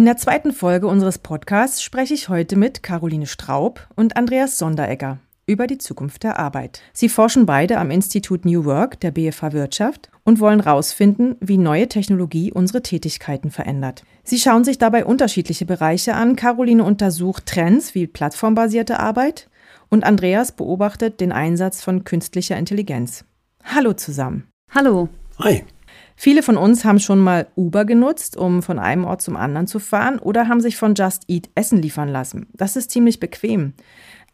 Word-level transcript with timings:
In 0.00 0.06
der 0.06 0.16
zweiten 0.16 0.54
Folge 0.54 0.86
unseres 0.86 1.18
Podcasts 1.18 1.82
spreche 1.82 2.14
ich 2.14 2.30
heute 2.30 2.56
mit 2.56 2.82
Caroline 2.82 3.26
Straub 3.26 3.86
und 3.96 4.16
Andreas 4.16 4.56
Sonderegger 4.56 5.18
über 5.44 5.66
die 5.66 5.76
Zukunft 5.76 6.22
der 6.22 6.38
Arbeit. 6.38 6.80
Sie 6.94 7.10
forschen 7.10 7.44
beide 7.44 7.76
am 7.76 7.90
Institut 7.90 8.46
New 8.46 8.64
Work 8.64 8.98
der 9.00 9.10
BFH 9.10 9.52
Wirtschaft 9.52 10.10
und 10.24 10.40
wollen 10.40 10.62
herausfinden, 10.62 11.36
wie 11.40 11.58
neue 11.58 11.86
Technologie 11.86 12.50
unsere 12.50 12.80
Tätigkeiten 12.80 13.50
verändert. 13.50 14.02
Sie 14.24 14.38
schauen 14.38 14.64
sich 14.64 14.78
dabei 14.78 15.04
unterschiedliche 15.04 15.66
Bereiche 15.66 16.14
an. 16.14 16.34
Caroline 16.34 16.82
untersucht 16.82 17.44
Trends 17.44 17.94
wie 17.94 18.06
plattformbasierte 18.06 19.00
Arbeit 19.00 19.50
und 19.90 20.04
Andreas 20.04 20.52
beobachtet 20.52 21.20
den 21.20 21.30
Einsatz 21.30 21.84
von 21.84 22.04
künstlicher 22.04 22.56
Intelligenz. 22.56 23.26
Hallo 23.64 23.92
zusammen. 23.92 24.48
Hallo. 24.70 25.10
Hi. 25.40 25.62
Viele 26.22 26.42
von 26.42 26.58
uns 26.58 26.84
haben 26.84 27.00
schon 27.00 27.18
mal 27.18 27.46
Uber 27.56 27.86
genutzt, 27.86 28.36
um 28.36 28.62
von 28.62 28.78
einem 28.78 29.06
Ort 29.06 29.22
zum 29.22 29.36
anderen 29.36 29.66
zu 29.66 29.78
fahren 29.78 30.18
oder 30.18 30.48
haben 30.48 30.60
sich 30.60 30.76
von 30.76 30.94
Just 30.94 31.22
Eat 31.28 31.48
Essen 31.54 31.80
liefern 31.80 32.10
lassen. 32.10 32.46
Das 32.52 32.76
ist 32.76 32.90
ziemlich 32.90 33.20
bequem. 33.20 33.72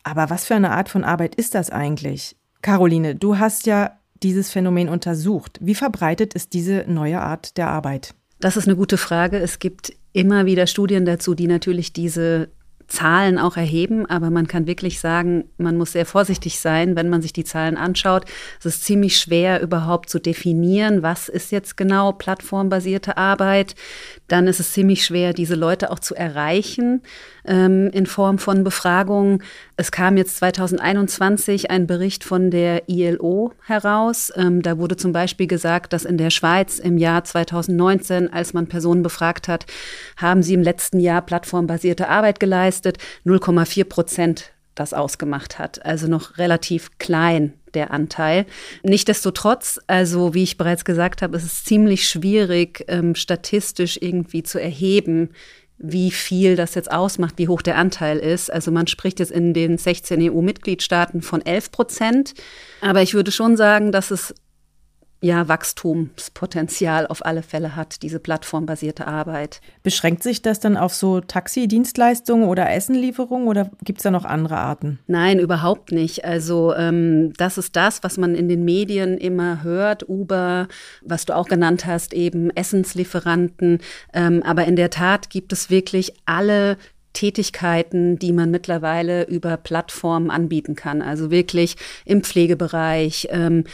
Aber 0.03 0.29
was 0.29 0.45
für 0.45 0.57
eine 0.57 0.73
Art 0.73 0.89
von 0.89 1.05
Arbeit 1.05 1.37
ist 1.37 1.55
das 1.55 1.71
eigentlich? 1.71 2.35
Caroline, 2.61 3.15
du 3.15 3.39
hast 3.39 3.67
ja 3.67 4.01
dieses 4.21 4.51
Phänomen 4.51 4.89
untersucht. 4.89 5.61
Wie 5.63 5.77
verbreitet 5.77 6.35
ist 6.35 6.55
diese 6.55 6.87
neue 6.89 7.21
Art 7.21 7.57
der 7.57 7.69
Arbeit? 7.69 8.17
Das 8.41 8.57
ist 8.57 8.67
eine 8.67 8.75
gute 8.75 8.97
Frage. 8.97 9.39
Es 9.39 9.61
gibt 9.61 9.93
immer 10.13 10.45
wieder 10.45 10.67
Studien 10.67 11.05
dazu, 11.05 11.37
die 11.37 11.47
natürlich 11.47 11.93
diese 11.93 12.49
Zahlen 12.89 13.39
auch 13.39 13.57
erheben, 13.57 14.07
aber 14.07 14.31
man 14.31 14.47
kann 14.47 14.67
wirklich 14.67 15.01
sagen, 15.01 15.45
man 15.59 15.77
muss 15.77 15.93
sehr 15.93 16.07
vorsichtig 16.07 16.61
sein, 16.61 16.95
wenn 16.95 17.09
man 17.09 17.21
sich 17.21 17.33
die 17.33 17.45
Zahlen 17.45 17.77
anschaut. 17.77 18.25
Es 18.61 18.67
ist 18.67 18.85
ziemlich 18.85 19.19
schwer 19.19 19.61
überhaupt 19.61 20.09
zu 20.09 20.21
definieren, 20.21 21.03
was 21.03 21.29
ist 21.29 21.51
jetzt 21.53 21.77
genau 21.77 22.13
plattformbasierte 22.13 23.17
Arbeit. 23.17 23.75
Dann 24.29 24.47
ist 24.47 24.61
es 24.61 24.73
ziemlich 24.73 25.05
schwer, 25.05 25.33
diese 25.33 25.57
Leute 25.57 25.91
auch 25.91 25.99
zu 25.99 26.15
erreichen 26.15 27.03
ähm, 27.47 27.91
in 27.93 28.07
Form 28.07 28.39
von 28.39 28.65
Befragungen. 28.65 29.43
Es 29.77 29.91
kam 29.91 30.17
jetzt 30.17 30.37
2021 30.37 31.71
ein 31.71 31.87
Bericht 31.87 32.25
von 32.25 32.51
der 32.51 32.89
ILO 32.89 33.53
heraus. 33.65 34.33
Ähm, 34.37 34.63
da 34.63 34.79
wurde 34.79 34.97
zum 34.97 35.13
Beispiel 35.13 35.47
gesagt, 35.47 35.93
dass 35.93 36.05
in 36.05 36.19
der 36.19 36.31
Schweiz 36.31 36.79
im 36.79 36.99
Jahr 36.99 37.25
2019, 37.25 38.33
als 38.33 38.53
man 38.53 38.67
Personen 38.67 39.03
befragt 39.03 39.49
hat, 39.49 39.67
haben 40.17 40.43
sie 40.43 40.55
im 40.55 40.63
letzten 40.63 41.01
Jahr 41.01 41.23
plattformbasierte 41.23 42.09
Arbeit 42.09 42.41
geleistet. 42.41 42.99
0,4 43.25 43.85
Prozent 43.85 44.53
das 44.77 44.93
ausgemacht 44.93 45.59
hat. 45.59 45.85
Also 45.85 46.07
noch 46.07 46.39
relativ 46.39 46.99
klein 46.99 47.55
der 47.75 47.91
Anteil. 47.91 48.47
Nichtsdestotrotz, 48.83 49.81
also 49.87 50.35
wie 50.35 50.45
ich 50.45 50.57
bereits 50.57 50.85
gesagt 50.85 51.23
habe, 51.23 51.37
ist 51.37 51.45
es 51.45 51.65
ziemlich 51.65 52.09
schwierig, 52.09 52.85
ähm, 52.89 53.15
statistisch 53.15 53.99
irgendwie 54.01 54.43
zu 54.43 54.61
erheben, 54.61 55.31
wie 55.79 56.11
viel 56.11 56.57
das 56.57 56.75
jetzt 56.75 56.91
ausmacht, 56.91 57.35
wie 57.37 57.49
hoch 57.49 57.63
der 57.63 57.77
Anteil 57.77 58.19
ist. 58.19 58.53
Also 58.53 58.71
man 58.71 58.87
spricht 58.87 59.21
jetzt 59.21 59.33
in 59.33 59.53
den 59.53 59.77
16 59.77 60.31
EU-Mitgliedstaaten 60.31 61.23
von 61.23 61.45
11 61.45 61.71
Prozent. 61.71 62.35
Aber 62.81 63.03
ich 63.03 63.15
würde 63.15 63.31
schon 63.31 63.57
sagen, 63.57 63.93
dass 63.93 64.11
es 64.11 64.35
ja, 65.21 65.49
Wachstumspotenzial 65.49 67.07
auf 67.07 67.25
alle 67.25 67.43
Fälle 67.43 67.75
hat, 67.75 68.03
diese 68.03 68.21
plattformbasierte 68.21 69.07
Arbeit. 69.07 69.61
Beschränkt 69.83 70.23
sich 70.23 70.43
das 70.43 70.61
dann 70.61 70.77
auf 70.77 70.95
so 70.95 71.21
Taxi-Dienstleistungen 71.21 72.49
oder 72.49 72.71
Essenlieferungen 72.71 73.49
oder 73.49 73.71
gibt 73.83 74.01
es 74.01 74.03
da 74.03 74.11
noch 74.11 74.27
andere 74.27 74.59
Arten? 74.59 74.99
Nein, 75.07 75.39
überhaupt 75.39 75.91
nicht. 75.91 76.25
Also 76.25 76.75
ähm, 76.75 77.33
das 77.39 77.57
ist 77.57 77.77
das, 77.77 78.03
was 78.03 78.19
man 78.19 78.35
in 78.35 78.49
den 78.49 78.65
Medien 78.65 79.17
immer 79.17 79.63
hört, 79.63 80.07
Uber, 80.09 80.69
was 81.03 81.25
du 81.25 81.35
auch 81.35 81.49
genannt 81.49 81.87
hast, 81.87 82.13
eben 82.13 82.51
Essenslieferanten. 82.51 83.81
Ähm, 84.13 84.43
aber 84.43 84.67
in 84.67 84.77
der 84.77 84.91
Tat 84.91 85.31
gibt 85.31 85.53
es 85.53 85.71
wirklich 85.71 86.13
alle 86.27 86.77
Tätigkeiten, 87.15 88.19
die 88.19 88.33
man 88.35 88.51
mittlerweile 88.51 89.25
über 89.25 89.57
Plattformen 89.57 90.31
anbieten 90.31 90.75
kann. 90.75 91.01
Also 91.01 91.31
wirklich 91.31 91.77
im 92.05 92.23
Pflegebereich, 92.23 93.29
ähm, 93.31 93.65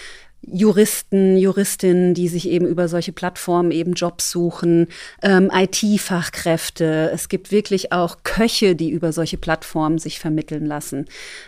Juristen, 0.43 1.37
Juristinnen, 1.37 2.15
die 2.15 2.29
sich 2.29 2.49
eben 2.49 2.67
über 2.67 2.89
solche 2.89 3.13
Plattformen 3.13 3.71
eben 3.71 3.95
Jobs 3.95 4.31
suchen, 4.31 4.89
ähm, 5.23 5.51
IT-Fachkräfte. 5.53 7.11
Es 7.13 7.29
gibt 7.29 7.53
wirklich 7.53 7.93
auch 7.93 8.19
Köche, 8.25 8.75
die 8.75 8.91
über 8.91 9.13
solche 9.13 9.39
Plattformen 9.39 9.99
sich 9.99 10.19
vermitteln 10.19 10.67
lassen. 10.67 11.07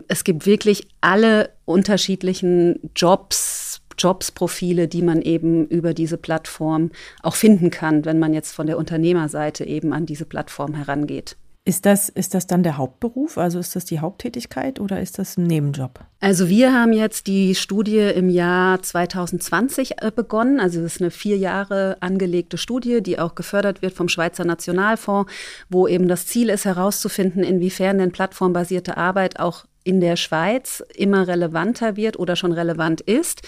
Es 0.08 0.22
gibt 0.22 0.46
wirklich 0.46 0.86
alle 1.00 1.50
unterschiedlichen 1.64 2.78
Jobs, 2.94 3.80
Jobsprofile, 3.98 4.88
die 4.88 5.02
man 5.02 5.22
eben 5.22 5.66
über 5.66 5.94
diese 5.94 6.16
Plattform 6.16 6.90
auch 7.22 7.34
finden 7.34 7.70
kann, 7.70 8.04
wenn 8.04 8.18
man 8.18 8.32
jetzt 8.32 8.52
von 8.52 8.66
der 8.66 8.78
Unternehmerseite 8.78 9.64
eben 9.64 9.92
an 9.92 10.06
diese 10.06 10.24
Plattform 10.24 10.74
herangeht. 10.74 11.36
Ist 11.66 11.86
das, 11.86 12.10
ist 12.10 12.34
das 12.34 12.46
dann 12.46 12.62
der 12.62 12.76
Hauptberuf? 12.76 13.38
Also 13.38 13.58
ist 13.58 13.74
das 13.74 13.86
die 13.86 14.00
Haupttätigkeit 14.00 14.80
oder 14.80 15.00
ist 15.00 15.18
das 15.18 15.38
ein 15.38 15.46
Nebenjob? 15.46 16.00
Also 16.20 16.50
wir 16.50 16.74
haben 16.74 16.92
jetzt 16.92 17.26
die 17.26 17.54
Studie 17.54 18.00
im 18.00 18.28
Jahr 18.28 18.82
2020 18.82 20.02
äh, 20.02 20.10
begonnen. 20.14 20.60
Also 20.60 20.82
das 20.82 20.96
ist 20.96 21.00
eine 21.00 21.10
vier 21.10 21.38
Jahre 21.38 21.96
angelegte 22.00 22.58
Studie, 22.58 23.02
die 23.02 23.18
auch 23.18 23.34
gefördert 23.34 23.80
wird 23.80 23.94
vom 23.94 24.10
Schweizer 24.10 24.44
Nationalfonds, 24.44 25.32
wo 25.70 25.88
eben 25.88 26.06
das 26.06 26.26
Ziel 26.26 26.50
ist 26.50 26.66
herauszufinden, 26.66 27.42
inwiefern 27.42 27.96
denn 27.96 28.12
plattformbasierte 28.12 28.98
Arbeit 28.98 29.40
auch 29.40 29.64
in 29.84 30.00
der 30.00 30.16
Schweiz 30.16 30.82
immer 30.96 31.28
relevanter 31.28 31.96
wird 31.96 32.18
oder 32.18 32.36
schon 32.36 32.52
relevant 32.52 33.02
ist. 33.02 33.42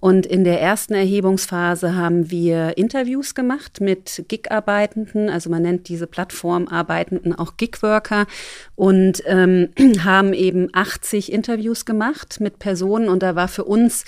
Und 0.00 0.26
in 0.26 0.42
der 0.42 0.60
ersten 0.60 0.94
Erhebungsphase 0.94 1.94
haben 1.94 2.30
wir 2.30 2.76
Interviews 2.76 3.34
gemacht 3.34 3.80
mit 3.80 4.24
Gig-Arbeitenden, 4.26 5.28
also 5.28 5.48
man 5.48 5.62
nennt 5.62 5.88
diese 5.88 6.08
Plattformarbeitenden 6.08 7.38
auch 7.38 7.56
Gig-Worker 7.56 8.26
und 8.74 9.22
ähm, 9.26 9.68
haben 10.04 10.32
eben 10.32 10.70
80 10.72 11.30
Interviews 11.30 11.84
gemacht 11.84 12.40
mit 12.40 12.58
Personen 12.58 13.08
und 13.08 13.22
da 13.22 13.36
war 13.36 13.46
für 13.48 13.64
uns 13.64 14.04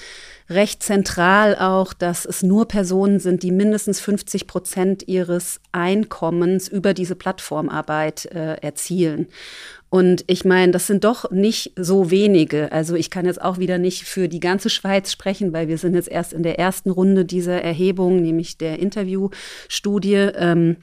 recht 0.50 0.82
zentral 0.82 1.56
auch, 1.56 1.92
dass 1.92 2.24
es 2.24 2.42
nur 2.42 2.66
Personen 2.68 3.18
sind, 3.18 3.42
die 3.42 3.52
mindestens 3.52 4.00
50 4.00 4.46
Prozent 4.46 5.08
ihres 5.08 5.60
Einkommens 5.72 6.68
über 6.68 6.92
diese 6.92 7.14
Plattformarbeit 7.14 8.26
äh, 8.26 8.54
erzielen. 8.56 9.28
Und 9.94 10.24
ich 10.26 10.44
meine, 10.44 10.72
das 10.72 10.88
sind 10.88 11.04
doch 11.04 11.30
nicht 11.30 11.70
so 11.76 12.10
wenige. 12.10 12.72
Also 12.72 12.96
ich 12.96 13.10
kann 13.10 13.26
jetzt 13.26 13.40
auch 13.40 13.58
wieder 13.58 13.78
nicht 13.78 14.02
für 14.02 14.28
die 14.28 14.40
ganze 14.40 14.68
Schweiz 14.68 15.12
sprechen, 15.12 15.52
weil 15.52 15.68
wir 15.68 15.78
sind 15.78 15.94
jetzt 15.94 16.08
erst 16.08 16.32
in 16.32 16.42
der 16.42 16.58
ersten 16.58 16.90
Runde 16.90 17.24
dieser 17.24 17.62
Erhebung, 17.62 18.20
nämlich 18.20 18.58
der 18.58 18.80
Interviewstudie. 18.80 20.32
Ähm, 20.34 20.78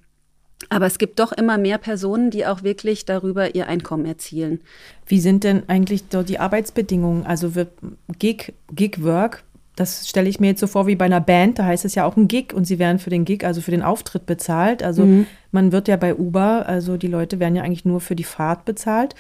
aber 0.70 0.86
es 0.86 0.98
gibt 0.98 1.20
doch 1.20 1.34
immer 1.34 1.58
mehr 1.58 1.78
Personen, 1.78 2.32
die 2.32 2.46
auch 2.46 2.64
wirklich 2.64 3.04
darüber 3.04 3.54
ihr 3.54 3.68
Einkommen 3.68 4.06
erzielen. 4.06 4.62
Wie 5.06 5.20
sind 5.20 5.44
denn 5.44 5.64
eigentlich 5.68 6.08
dort 6.08 6.30
die 6.30 6.40
Arbeitsbedingungen? 6.40 7.26
Also 7.26 7.54
wird 7.54 7.74
Gig, 8.18 8.54
Gig 8.74 9.04
Work 9.04 9.44
das 9.82 10.08
stelle 10.08 10.30
ich 10.30 10.40
mir 10.40 10.48
jetzt 10.48 10.60
so 10.60 10.68
vor 10.68 10.88
wie 10.88 10.96
bei 10.96 11.06
einer 11.06 11.20
Band, 11.20 11.60
da 11.60 11.66
heißt 11.66 11.86
es 11.86 11.96
ja 11.96 12.06
auch 12.06 12.16
ein 12.16 12.28
Gig 12.28 12.54
und 12.54 12.66
sie 12.66 12.80
werden 12.80 13.00
für 13.00 13.10
den 13.10 13.26
Gig, 13.26 13.44
also 13.44 13.62
für 13.62 13.72
den 13.72 13.82
Auftritt 13.82 14.26
bezahlt. 14.26 14.84
Also 14.84 15.06
mhm. 15.06 15.26
man 15.52 15.72
wird 15.72 15.88
ja 15.88 15.98
bei 15.98 16.16
Uber, 16.16 16.68
also 16.68 16.98
die 16.98 17.08
Leute 17.08 17.40
werden 17.40 17.56
ja 17.56 17.64
eigentlich 17.64 17.86
nur 17.86 18.00
für 18.00 18.16
die 18.16 18.24
Fahrt 18.24 18.64
bezahlt. 18.66 19.16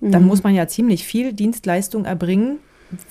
Mhm. 0.00 0.10
Dann 0.10 0.24
muss 0.26 0.42
man 0.42 0.54
ja 0.54 0.66
ziemlich 0.66 1.04
viel 1.04 1.32
Dienstleistung 1.32 2.04
erbringen, 2.04 2.58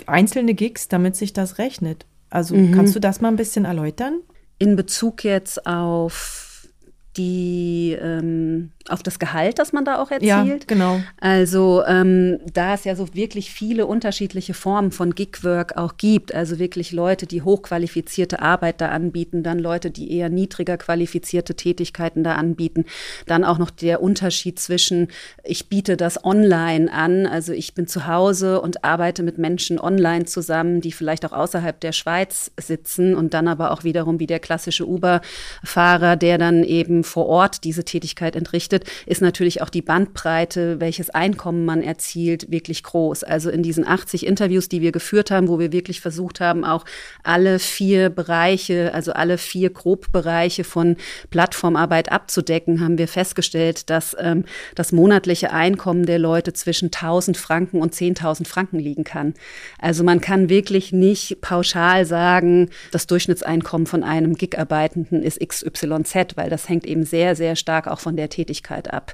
einzelne 0.06 0.54
Gigs, 0.54 0.88
damit 0.88 1.16
sich 1.16 1.32
das 1.34 1.58
rechnet. 1.58 2.06
Also 2.30 2.56
mhm. 2.56 2.74
kannst 2.74 2.96
du 2.96 3.00
das 3.00 3.22
mal 3.22 3.30
ein 3.30 3.38
bisschen 3.38 3.66
erläutern? 3.66 4.20
In 4.60 4.76
Bezug 4.76 5.24
jetzt 5.24 5.66
auf 5.66 6.68
die 7.16 7.98
ähm, 8.00 8.72
auf 8.90 9.02
das 9.02 9.18
Gehalt, 9.18 9.58
das 9.58 9.74
man 9.74 9.84
da 9.84 9.98
auch 9.98 10.12
erzielt. 10.12 10.30
Ja, 10.30 10.68
genau. 10.68 11.02
Also 11.20 11.84
ähm, 11.88 12.40
da 12.54 12.76
es 12.76 12.84
ja 12.84 12.96
so 12.96 13.14
wirklich 13.14 13.52
viele 13.52 13.88
unterschiedliche 13.88 14.54
Formen 14.54 14.92
von 14.92 15.16
Gigwork 15.16 15.76
auch 15.76 15.98
gibt, 15.98 16.36
also 16.36 16.60
wirklich 16.60 16.92
Leute, 16.92 17.26
die 17.26 17.42
hochqualifizierte 17.42 18.42
Arbeit 18.42 18.82
da 18.82 18.90
anbieten, 18.90 19.42
dann 19.42 19.58
Leute, 19.58 19.90
die 19.90 20.12
eher 20.12 20.30
niedriger 20.30 20.78
qualifizierte 20.78 21.56
Tätigkeiten 21.56 22.24
da 22.24 22.36
anbieten, 22.36 22.86
dann 23.26 23.44
auch 23.44 23.58
noch 23.58 23.72
der 23.72 24.04
Unterschied 24.04 24.60
zwischen, 24.60 25.08
ich 25.44 25.68
biete 25.68 25.98
das 25.98 26.24
online 26.24 26.92
an, 26.92 27.26
also 27.26 27.54
ich 27.54 27.74
bin 27.74 27.88
zu 27.88 28.06
Hause 28.06 28.62
und 28.62 28.84
arbeite 28.84 29.24
mit 29.24 29.40
Menschen 29.40 29.80
online 29.80 30.26
zusammen, 30.26 30.82
die 30.82 30.92
vielleicht 30.92 31.26
auch 31.26 31.32
außerhalb 31.32 31.80
der 31.80 31.92
Schweiz 31.92 32.52
sitzen 32.60 33.16
und 33.16 33.34
dann 33.34 33.48
aber 33.48 33.72
auch 33.72 33.84
wiederum 33.84 34.20
wie 34.20 34.28
der 34.28 34.40
klassische 34.40 34.86
Uber-Fahrer, 34.86 36.18
der 36.18 36.38
dann 36.38 36.64
eben 36.64 37.04
vor 37.04 37.26
Ort 37.26 37.64
diese 37.64 37.84
Tätigkeit 37.84 38.36
entrichtet 38.36 38.75
betrachtet, 38.80 39.06
ist 39.06 39.22
natürlich 39.22 39.62
auch 39.62 39.70
die 39.70 39.82
Bandbreite, 39.82 40.80
welches 40.80 41.10
Einkommen 41.10 41.66
man 41.66 41.82
erzielt, 41.82 42.52
wirklich 42.52 42.84
groß. 42.84 43.24
Also 43.24 43.50
in 43.50 43.64
diesen 43.64 43.88
80 43.88 44.26
Interviews, 44.26 44.70
die 44.70 44.82
wir 44.82 44.92
geführt 44.92 45.32
haben, 45.32 45.48
wo 45.48 45.60
wir 45.60 45.72
wirklich 45.72 46.02
versucht 46.02 46.40
haben, 46.40 46.64
auch 46.64 46.86
alle 47.24 47.60
vier 47.60 48.10
Bereiche, 48.10 48.94
also 48.94 49.14
alle 49.14 49.38
vier 49.38 49.70
Grobbereiche 49.70 50.64
von 50.64 50.98
Plattformarbeit 51.30 52.12
abzudecken, 52.12 52.82
haben 52.82 52.98
wir 52.98 53.08
festgestellt, 53.08 53.90
dass 53.90 54.16
ähm, 54.20 54.46
das 54.76 54.92
monatliche 54.92 55.52
Einkommen 55.52 56.06
der 56.06 56.20
Leute 56.20 56.54
zwischen 56.54 56.88
1000 56.88 57.38
Franken 57.38 57.82
und 57.82 57.94
10.000 57.94 58.48
Franken 58.48 58.80
liegen 58.80 59.04
kann. 59.04 59.34
Also 59.80 60.04
man 60.04 60.22
kann 60.22 60.50
wirklich 60.50 60.92
nicht 60.92 61.42
pauschal 61.42 62.06
sagen, 62.06 62.70
das 62.92 63.08
Durchschnittseinkommen 63.08 63.88
von 63.88 64.04
einem 64.04 64.36
Gig-Arbeitenden 64.36 65.22
ist 65.24 65.40
XYZ, 65.40 66.36
weil 66.36 66.50
das 66.50 66.70
hängt 66.70 66.86
eben 66.86 67.04
sehr, 67.04 67.36
sehr 67.36 67.56
stark 67.56 67.88
auch 67.88 68.00
von 68.00 68.16
der 68.16 68.30
Tätigkeit 68.30 68.65
Persönlichkeit 68.66 68.94
ab. 68.94 69.14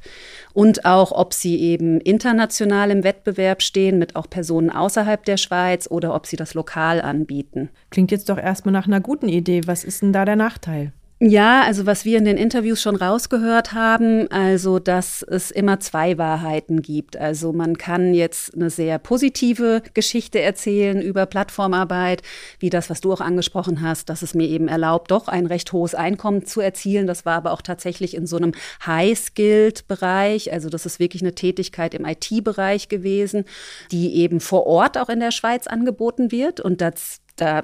Und 0.54 0.86
auch, 0.86 1.12
ob 1.12 1.34
sie 1.34 1.60
eben 1.60 2.00
international 2.02 2.92
im 2.92 3.04
Wettbewerb 3.04 3.62
stehen 3.62 4.00
mit 4.00 4.16
auch 4.16 4.30
Personen 4.30 4.70
außerhalb 4.70 5.24
der 5.24 5.38
Schweiz 5.38 5.88
oder 5.90 6.16
ob 6.16 6.26
sie 6.26 6.38
das 6.38 6.54
lokal 6.54 7.02
anbieten. 7.02 7.70
Klingt 7.90 8.12
jetzt 8.12 8.30
doch 8.30 8.38
erstmal 8.38 8.74
nach 8.74 8.88
einer 8.88 9.02
guten 9.02 9.30
Idee. 9.30 9.62
Was 9.66 9.84
ist 9.84 10.02
denn 10.02 10.14
da 10.14 10.26
der 10.26 10.36
Nachteil? 10.36 10.94
Ja, 11.24 11.62
also 11.62 11.86
was 11.86 12.04
wir 12.04 12.18
in 12.18 12.26
den 12.26 12.38
Interviews 12.38 12.82
schon 12.82 12.96
rausgehört 12.96 13.74
haben, 13.74 14.26
also 14.32 14.80
dass 14.80 15.22
es 15.22 15.52
immer 15.52 15.80
zwei 15.80 16.18
Wahrheiten 16.18 16.82
gibt. 16.82 17.16
Also 17.16 17.54
man 17.54 17.78
kann 17.78 18.16
jetzt 18.16 18.56
eine 18.56 18.72
sehr 18.72 18.98
positive 18.98 19.84
Geschichte 19.94 20.40
erzählen 20.42 21.00
über 21.00 21.28
Plattformarbeit, 21.28 22.24
wie 22.58 22.72
das, 22.72 22.90
was 22.90 23.02
du 23.02 23.14
auch 23.14 23.22
angesprochen 23.22 23.84
hast, 23.84 24.10
dass 24.10 24.24
es 24.24 24.34
mir 24.34 24.48
eben 24.48 24.68
erlaubt, 24.68 25.12
doch 25.12 25.28
ein 25.28 25.46
recht 25.46 25.72
hohes 25.74 25.94
Einkommen 25.94 26.48
zu 26.48 26.60
erzielen. 26.60 27.06
Das 27.06 27.24
war 27.24 27.36
aber 27.36 27.52
auch 27.52 27.62
tatsächlich 27.62 28.16
in 28.16 28.26
so 28.26 28.38
einem 28.38 28.54
High-Skilled-Bereich. 28.84 30.52
Also 30.52 30.70
das 30.70 30.88
ist 30.88 30.98
wirklich 30.98 31.22
eine 31.22 31.36
Tätigkeit 31.36 31.94
im 31.94 32.04
IT-Bereich 32.04 32.90
gewesen, 32.90 33.46
die 33.92 34.16
eben 34.16 34.40
vor 34.40 34.66
Ort 34.66 34.98
auch 34.98 35.10
in 35.10 35.20
der 35.20 35.30
Schweiz 35.30 35.68
angeboten 35.68 36.32
wird. 36.32 36.60
Und 36.60 36.82
das 36.82 37.21
da 37.36 37.64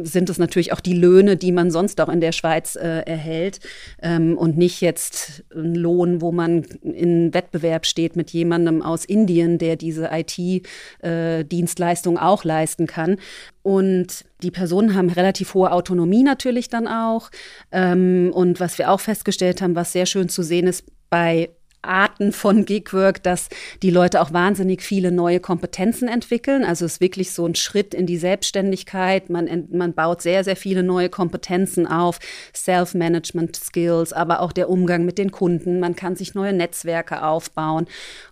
sind 0.00 0.30
es 0.30 0.38
natürlich 0.38 0.72
auch 0.72 0.80
die 0.80 0.94
Löhne, 0.94 1.36
die 1.36 1.52
man 1.52 1.70
sonst 1.70 2.00
auch 2.00 2.08
in 2.08 2.20
der 2.20 2.32
Schweiz 2.32 2.76
äh, 2.76 3.00
erhält 3.00 3.60
ähm, 4.02 4.36
und 4.36 4.56
nicht 4.56 4.80
jetzt 4.80 5.44
ein 5.54 5.74
Lohn, 5.74 6.20
wo 6.20 6.32
man 6.32 6.62
in 6.82 7.34
Wettbewerb 7.34 7.86
steht 7.86 8.16
mit 8.16 8.30
jemandem 8.30 8.82
aus 8.82 9.04
Indien, 9.04 9.58
der 9.58 9.76
diese 9.76 10.10
IT-Dienstleistung 10.12 12.16
äh, 12.16 12.20
auch 12.20 12.44
leisten 12.44 12.86
kann. 12.86 13.16
Und 13.62 14.24
die 14.42 14.50
Personen 14.50 14.94
haben 14.94 15.10
relativ 15.10 15.54
hohe 15.54 15.72
Autonomie 15.72 16.22
natürlich 16.22 16.68
dann 16.68 16.86
auch. 16.86 17.30
Ähm, 17.72 18.30
und 18.32 18.60
was 18.60 18.78
wir 18.78 18.90
auch 18.90 19.00
festgestellt 19.00 19.62
haben, 19.62 19.74
was 19.74 19.92
sehr 19.92 20.06
schön 20.06 20.28
zu 20.28 20.42
sehen 20.42 20.66
ist, 20.66 20.84
bei 21.10 21.50
Arten 21.88 22.32
von 22.32 22.64
Gigwork, 22.64 23.22
dass 23.22 23.48
die 23.82 23.90
Leute 23.90 24.20
auch 24.20 24.32
wahnsinnig 24.32 24.82
viele 24.82 25.10
neue 25.10 25.40
Kompetenzen 25.40 26.08
entwickeln. 26.08 26.64
Also 26.64 26.84
es 26.84 26.94
ist 26.94 27.00
wirklich 27.00 27.32
so 27.32 27.46
ein 27.46 27.54
Schritt 27.54 27.94
in 27.94 28.06
die 28.06 28.18
Selbstständigkeit. 28.18 29.30
Man, 29.30 29.68
man 29.72 29.94
baut 29.94 30.22
sehr, 30.22 30.44
sehr 30.44 30.56
viele 30.56 30.82
neue 30.82 31.08
Kompetenzen 31.08 31.86
auf, 31.86 32.18
Self-Management-Skills, 32.54 34.12
aber 34.12 34.40
auch 34.40 34.52
der 34.52 34.68
Umgang 34.68 35.04
mit 35.04 35.18
den 35.18 35.32
Kunden. 35.32 35.80
Man 35.80 35.96
kann 35.96 36.16
sich 36.16 36.34
neue 36.34 36.52
Netzwerke 36.52 37.24
aufbauen. 37.24 37.86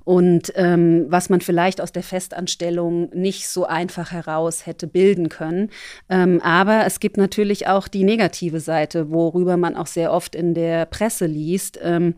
Und 0.05 0.53
ähm, 0.55 1.07
was 1.09 1.31
man 1.31 1.41
vielleicht 1.41 1.81
aus 1.81 1.93
der 1.93 2.03
Festanstellung 2.03 3.11
nicht 3.15 3.49
so 3.49 3.67
einfach 3.67 4.13
heraus 4.13 4.67
hätte 4.67 4.87
bilden 4.87 5.29
können. 5.29 5.71
Ähm, 6.09 6.41
aber 6.43 6.87
es 6.87 7.01
gibt 7.01 7.17
natürlich 7.17 7.67
auch 7.67 7.89
die 7.89 8.05
negative 8.05 8.61
Seite, 8.61 9.11
worüber 9.11 9.57
man 9.57 9.77
auch 9.77 9.87
sehr 9.87 10.13
oft 10.13 10.35
in 10.35 10.55
der 10.55 10.87
Presse 10.87 11.27
liest. 11.27 11.79
Ähm, 11.83 12.15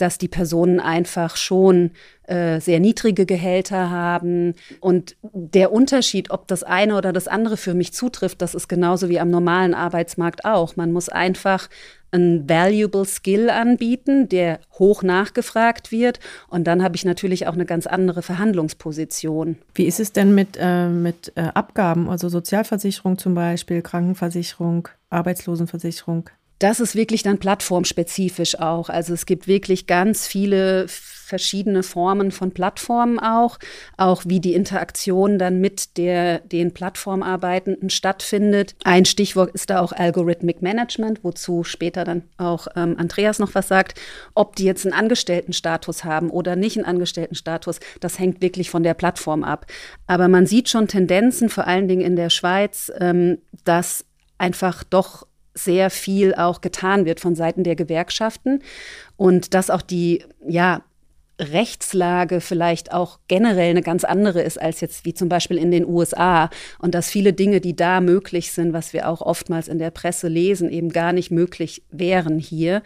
dass 0.00 0.18
die 0.18 0.28
Personen 0.28 0.80
einfach 0.80 1.36
schon 1.36 1.90
äh, 2.24 2.60
sehr 2.60 2.80
niedrige 2.80 3.26
Gehälter 3.26 3.90
haben. 3.90 4.54
Und 4.80 5.16
der 5.22 5.72
Unterschied, 5.72 6.30
ob 6.30 6.46
das 6.48 6.62
eine 6.62 6.96
oder 6.96 7.12
das 7.12 7.28
andere 7.28 7.56
für 7.56 7.74
mich 7.74 7.92
zutrifft, 7.92 8.40
das 8.40 8.54
ist 8.54 8.68
genauso 8.68 9.08
wie 9.08 9.20
am 9.20 9.30
normalen 9.30 9.74
Arbeitsmarkt 9.74 10.44
auch. 10.44 10.76
Man 10.76 10.92
muss 10.92 11.08
einfach 11.08 11.68
ein 12.12 12.48
valuable 12.48 13.04
Skill 13.04 13.50
anbieten, 13.50 14.28
der 14.28 14.60
hoch 14.78 15.02
nachgefragt 15.02 15.92
wird. 15.92 16.20
Und 16.48 16.64
dann 16.64 16.82
habe 16.82 16.96
ich 16.96 17.04
natürlich 17.04 17.46
auch 17.46 17.54
eine 17.54 17.66
ganz 17.66 17.86
andere 17.86 18.22
Verhandlungsposition. 18.22 19.56
Wie 19.74 19.86
ist 19.86 20.00
es 20.00 20.12
denn 20.12 20.34
mit, 20.34 20.56
äh, 20.58 20.88
mit 20.88 21.32
äh, 21.36 21.48
Abgaben, 21.54 22.08
also 22.08 22.28
Sozialversicherung 22.28 23.18
zum 23.18 23.34
Beispiel, 23.34 23.82
Krankenversicherung, 23.82 24.88
Arbeitslosenversicherung? 25.10 26.30
Das 26.60 26.78
ist 26.78 26.94
wirklich 26.94 27.22
dann 27.22 27.38
plattformspezifisch 27.38 28.58
auch. 28.60 28.90
Also 28.90 29.14
es 29.14 29.24
gibt 29.24 29.48
wirklich 29.48 29.86
ganz 29.86 30.26
viele 30.26 30.86
verschiedene 30.88 31.82
Formen 31.82 32.32
von 32.32 32.50
Plattformen 32.50 33.18
auch, 33.18 33.58
auch 33.96 34.24
wie 34.26 34.40
die 34.40 34.52
Interaktion 34.52 35.38
dann 35.38 35.60
mit 35.60 35.96
der, 35.96 36.40
den 36.40 36.74
Plattformarbeitenden 36.74 37.88
stattfindet. 37.88 38.74
Ein 38.84 39.06
Stichwort 39.06 39.52
ist 39.52 39.70
da 39.70 39.80
auch 39.80 39.92
Algorithmic 39.92 40.60
Management, 40.60 41.24
wozu 41.24 41.64
später 41.64 42.04
dann 42.04 42.24
auch 42.36 42.66
ähm, 42.76 42.96
Andreas 42.98 43.38
noch 43.38 43.54
was 43.54 43.68
sagt. 43.68 43.98
Ob 44.34 44.56
die 44.56 44.64
jetzt 44.64 44.84
einen 44.84 44.92
Angestelltenstatus 44.92 46.04
haben 46.04 46.28
oder 46.28 46.56
nicht 46.56 46.76
einen 46.76 46.84
Angestelltenstatus, 46.84 47.80
das 48.00 48.18
hängt 48.18 48.42
wirklich 48.42 48.68
von 48.68 48.82
der 48.82 48.94
Plattform 48.94 49.44
ab. 49.44 49.66
Aber 50.06 50.28
man 50.28 50.44
sieht 50.44 50.68
schon 50.68 50.88
Tendenzen, 50.88 51.48
vor 51.48 51.66
allen 51.66 51.88
Dingen 51.88 52.02
in 52.02 52.16
der 52.16 52.28
Schweiz, 52.28 52.92
ähm, 53.00 53.38
dass 53.64 54.04
einfach 54.36 54.84
doch 54.84 55.26
sehr 55.54 55.90
viel 55.90 56.34
auch 56.34 56.60
getan 56.60 57.04
wird 57.04 57.20
von 57.20 57.34
Seiten 57.34 57.64
der 57.64 57.76
Gewerkschaften 57.76 58.62
und 59.16 59.54
dass 59.54 59.70
auch 59.70 59.82
die, 59.82 60.24
ja, 60.46 60.82
Rechtslage 61.40 62.40
vielleicht 62.40 62.92
auch 62.92 63.18
generell 63.26 63.70
eine 63.70 63.82
ganz 63.82 64.04
andere 64.04 64.42
ist 64.42 64.60
als 64.60 64.80
jetzt 64.80 65.04
wie 65.04 65.14
zum 65.14 65.28
Beispiel 65.28 65.56
in 65.56 65.70
den 65.70 65.86
USA 65.86 66.50
und 66.78 66.94
dass 66.94 67.10
viele 67.10 67.32
Dinge, 67.32 67.60
die 67.60 67.74
da 67.74 68.00
möglich 68.00 68.52
sind, 68.52 68.72
was 68.72 68.92
wir 68.92 69.08
auch 69.08 69.22
oftmals 69.22 69.68
in 69.68 69.78
der 69.78 69.90
Presse 69.90 70.28
lesen, 70.28 70.70
eben 70.70 70.90
gar 70.90 71.12
nicht 71.12 71.30
möglich 71.30 71.82
wären 71.90 72.38
hier. 72.38 72.82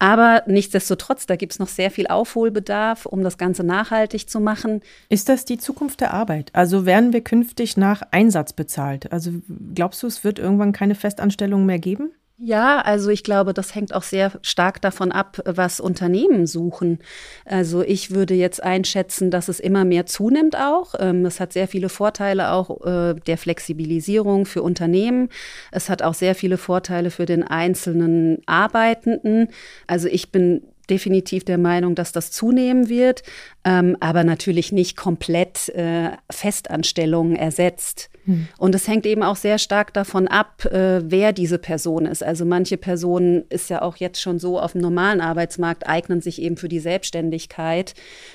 Aber 0.00 0.42
nichtsdestotrotz, 0.46 1.26
da 1.26 1.36
gibt 1.36 1.52
es 1.52 1.58
noch 1.58 1.68
sehr 1.68 1.90
viel 1.90 2.06
Aufholbedarf, 2.06 3.04
um 3.04 3.22
das 3.22 3.36
Ganze 3.36 3.62
nachhaltig 3.62 4.30
zu 4.30 4.40
machen. 4.40 4.80
Ist 5.10 5.28
das 5.28 5.44
die 5.44 5.58
Zukunft 5.58 6.00
der 6.00 6.14
Arbeit? 6.14 6.50
Also 6.54 6.86
werden 6.86 7.12
wir 7.12 7.20
künftig 7.20 7.76
nach 7.76 8.00
Einsatz 8.10 8.54
bezahlt? 8.54 9.12
Also 9.12 9.30
glaubst 9.74 10.02
du, 10.02 10.06
es 10.06 10.24
wird 10.24 10.38
irgendwann 10.38 10.72
keine 10.72 10.94
Festanstellungen 10.94 11.66
mehr 11.66 11.78
geben? 11.78 12.12
Ja, 12.42 12.80
also 12.80 13.10
ich 13.10 13.22
glaube, 13.22 13.52
das 13.52 13.74
hängt 13.74 13.92
auch 13.94 14.02
sehr 14.02 14.32
stark 14.40 14.80
davon 14.80 15.12
ab, 15.12 15.40
was 15.44 15.78
Unternehmen 15.78 16.46
suchen. 16.46 16.98
Also 17.44 17.82
ich 17.82 18.12
würde 18.12 18.32
jetzt 18.32 18.62
einschätzen, 18.62 19.30
dass 19.30 19.48
es 19.48 19.60
immer 19.60 19.84
mehr 19.84 20.06
zunimmt 20.06 20.56
auch. 20.56 20.94
Ähm, 20.98 21.26
es 21.26 21.38
hat 21.38 21.52
sehr 21.52 21.68
viele 21.68 21.90
Vorteile 21.90 22.52
auch 22.52 22.80
äh, 22.86 23.14
der 23.14 23.36
Flexibilisierung 23.36 24.46
für 24.46 24.62
Unternehmen. 24.62 25.28
Es 25.70 25.90
hat 25.90 26.00
auch 26.00 26.14
sehr 26.14 26.34
viele 26.34 26.56
Vorteile 26.56 27.10
für 27.10 27.26
den 27.26 27.42
einzelnen 27.42 28.38
Arbeitenden. 28.46 29.48
Also 29.86 30.08
ich 30.08 30.32
bin 30.32 30.62
definitiv 30.88 31.44
der 31.44 31.58
Meinung, 31.58 31.94
dass 31.94 32.12
das 32.12 32.30
zunehmen 32.30 32.88
wird, 32.88 33.22
ähm, 33.64 33.98
aber 34.00 34.24
natürlich 34.24 34.72
nicht 34.72 34.96
komplett 34.96 35.68
äh, 35.70 36.12
Festanstellungen 36.30 37.36
ersetzt. 37.36 38.09
Hm. 38.24 38.48
Und 38.58 38.74
es 38.74 38.86
hängt 38.88 39.06
eben 39.06 39.22
auch 39.22 39.36
sehr 39.36 39.58
stark 39.58 39.92
davon 39.94 40.28
ab, 40.28 40.64
äh, 40.66 41.00
wer 41.04 41.32
diese 41.32 41.58
Person 41.58 42.06
ist. 42.06 42.22
Also 42.22 42.44
manche 42.44 42.76
Personen 42.76 43.44
ist 43.48 43.70
ja 43.70 43.82
auch 43.82 43.96
jetzt 43.96 44.20
schon 44.20 44.38
so 44.38 44.60
auf 44.60 44.72
dem 44.72 44.80
normalen 44.80 45.20
Arbeitsmarkt, 45.20 45.86
eignen 45.88 46.20
sich 46.20 46.40
eben 46.40 46.56
für 46.56 46.68
die 46.68 46.80
Selbstständigkeit 46.80 47.94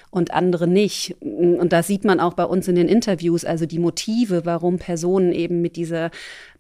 und 0.10 0.34
andere 0.34 0.68
nicht. 0.68 1.15
Und 1.22 1.72
da 1.72 1.84
sieht 1.84 2.06
man 2.06 2.20
auch 2.20 2.34
bei 2.34 2.46
uns 2.46 2.68
in 2.68 2.75
den 2.75 2.88
Interviews, 2.88 3.46
also 3.46 3.65
die 3.65 3.80
Motive, 3.80 4.46
warum 4.46 4.80
Personen 4.80 5.32
eben 5.32 5.62
mit 5.62 5.75
dieser 5.75 6.12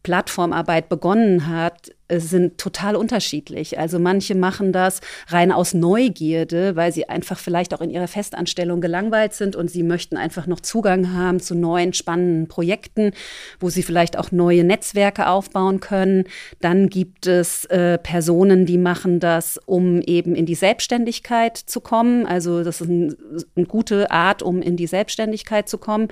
Plattformarbeit 0.05 0.87
begonnen 0.87 1.47
hat, 1.47 1.89
sind 2.11 2.59
total 2.59 2.95
unterschiedlich. 2.95 3.79
Also 3.79 3.97
manche 3.97 4.35
machen 4.35 4.71
das 4.71 5.01
rein 5.27 5.51
aus 5.51 5.73
Neugierde, 5.73 6.75
weil 6.75 6.91
sie 6.91 7.09
einfach 7.09 7.39
vielleicht 7.39 7.73
auch 7.73 7.81
in 7.81 7.89
ihrer 7.89 8.07
Festanstellung 8.07 8.79
gelangweilt 8.79 9.33
sind 9.33 9.55
und 9.55 9.71
sie 9.71 9.81
möchten 9.81 10.15
einfach 10.15 10.45
noch 10.45 10.59
Zugang 10.59 11.13
haben 11.13 11.39
zu 11.39 11.55
neuen 11.55 11.93
spannenden 11.93 12.47
Projekten, 12.47 13.11
wo 13.59 13.69
sie 13.69 13.81
vielleicht 13.81 14.19
auch 14.19 14.31
neue 14.31 14.63
Netzwerke 14.63 15.27
aufbauen 15.27 15.79
können. 15.79 16.25
Dann 16.61 16.89
gibt 16.89 17.25
es 17.25 17.65
äh, 17.65 17.97
Personen, 17.97 18.67
die 18.67 18.77
machen 18.77 19.19
das, 19.19 19.59
um 19.65 20.01
eben 20.01 20.35
in 20.35 20.45
die 20.45 20.53
Selbstständigkeit 20.53 21.57
zu 21.57 21.81
kommen. 21.81 22.27
Also 22.27 22.63
das 22.63 22.81
ist 22.81 22.87
ein, 22.87 23.15
eine 23.55 23.65
gute 23.65 24.11
Art, 24.11 24.43
um 24.43 24.61
in 24.61 24.77
die 24.77 24.87
Selbstständigkeit 24.87 25.67
zu 25.67 25.79
kommen. 25.79 26.09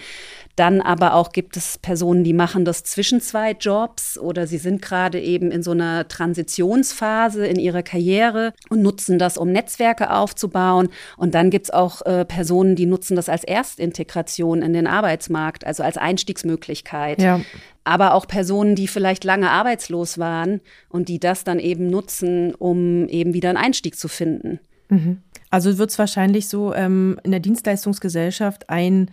Dann 0.55 0.81
aber 0.81 1.13
auch 1.13 1.31
gibt 1.31 1.55
es 1.55 1.77
Personen, 1.77 2.23
die 2.23 2.33
machen 2.33 2.65
das 2.65 2.83
zwischen 2.83 3.21
zwei 3.21 3.51
Jobs 3.51 3.82
oder 4.21 4.47
sie 4.47 4.57
sind 4.57 4.81
gerade 4.81 5.19
eben 5.19 5.51
in 5.51 5.63
so 5.63 5.71
einer 5.71 6.07
Transitionsphase 6.07 7.45
in 7.45 7.59
ihrer 7.59 7.83
Karriere 7.83 8.53
und 8.69 8.81
nutzen 8.81 9.19
das, 9.19 9.37
um 9.37 9.51
Netzwerke 9.51 10.11
aufzubauen. 10.11 10.89
Und 11.17 11.35
dann 11.35 11.49
gibt 11.49 11.67
es 11.67 11.71
auch 11.71 12.01
äh, 12.05 12.25
Personen, 12.25 12.75
die 12.75 12.85
nutzen 12.85 13.15
das 13.15 13.29
als 13.29 13.43
Erstintegration 13.43 14.61
in 14.61 14.73
den 14.73 14.87
Arbeitsmarkt, 14.87 15.65
also 15.65 15.83
als 15.83 15.97
Einstiegsmöglichkeit. 15.97 17.21
Ja. 17.21 17.41
Aber 17.83 18.13
auch 18.13 18.27
Personen, 18.27 18.75
die 18.75 18.87
vielleicht 18.87 19.23
lange 19.23 19.49
arbeitslos 19.49 20.17
waren 20.17 20.61
und 20.89 21.09
die 21.09 21.19
das 21.19 21.43
dann 21.43 21.59
eben 21.59 21.89
nutzen, 21.89 22.55
um 22.55 23.07
eben 23.07 23.33
wieder 23.33 23.49
einen 23.49 23.57
Einstieg 23.57 23.97
zu 23.97 24.07
finden. 24.07 24.59
Mhm. 24.89 25.21
Also 25.49 25.77
wird 25.77 25.89
es 25.89 25.99
wahrscheinlich 25.99 26.47
so 26.47 26.73
ähm, 26.73 27.19
in 27.23 27.31
der 27.31 27.39
Dienstleistungsgesellschaft 27.39 28.69
ein 28.69 29.11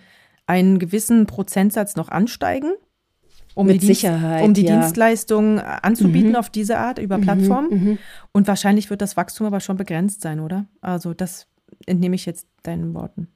einen 0.50 0.80
gewissen 0.80 1.26
Prozentsatz 1.26 1.94
noch 1.94 2.08
ansteigen, 2.08 2.72
um 3.54 3.66
Mit 3.66 3.82
die, 3.82 3.86
Sicherheit, 3.86 4.44
um 4.44 4.54
die 4.54 4.64
ja. 4.64 4.80
Dienstleistung 4.80 5.58
anzubieten 5.58 6.30
mhm. 6.30 6.36
auf 6.36 6.50
diese 6.50 6.78
Art 6.78 6.98
über 6.98 7.18
mhm, 7.18 7.22
Plattformen. 7.22 7.70
Mhm. 7.70 7.98
Und 8.32 8.48
wahrscheinlich 8.48 8.90
wird 8.90 9.02
das 9.02 9.16
Wachstum 9.16 9.46
aber 9.46 9.60
schon 9.60 9.76
begrenzt 9.76 10.22
sein, 10.22 10.40
oder? 10.40 10.66
Also 10.80 11.14
das 11.14 11.46
entnehme 11.86 12.16
ich 12.16 12.26
jetzt 12.26 12.46
deinen 12.62 12.94
Worten. 12.94 13.28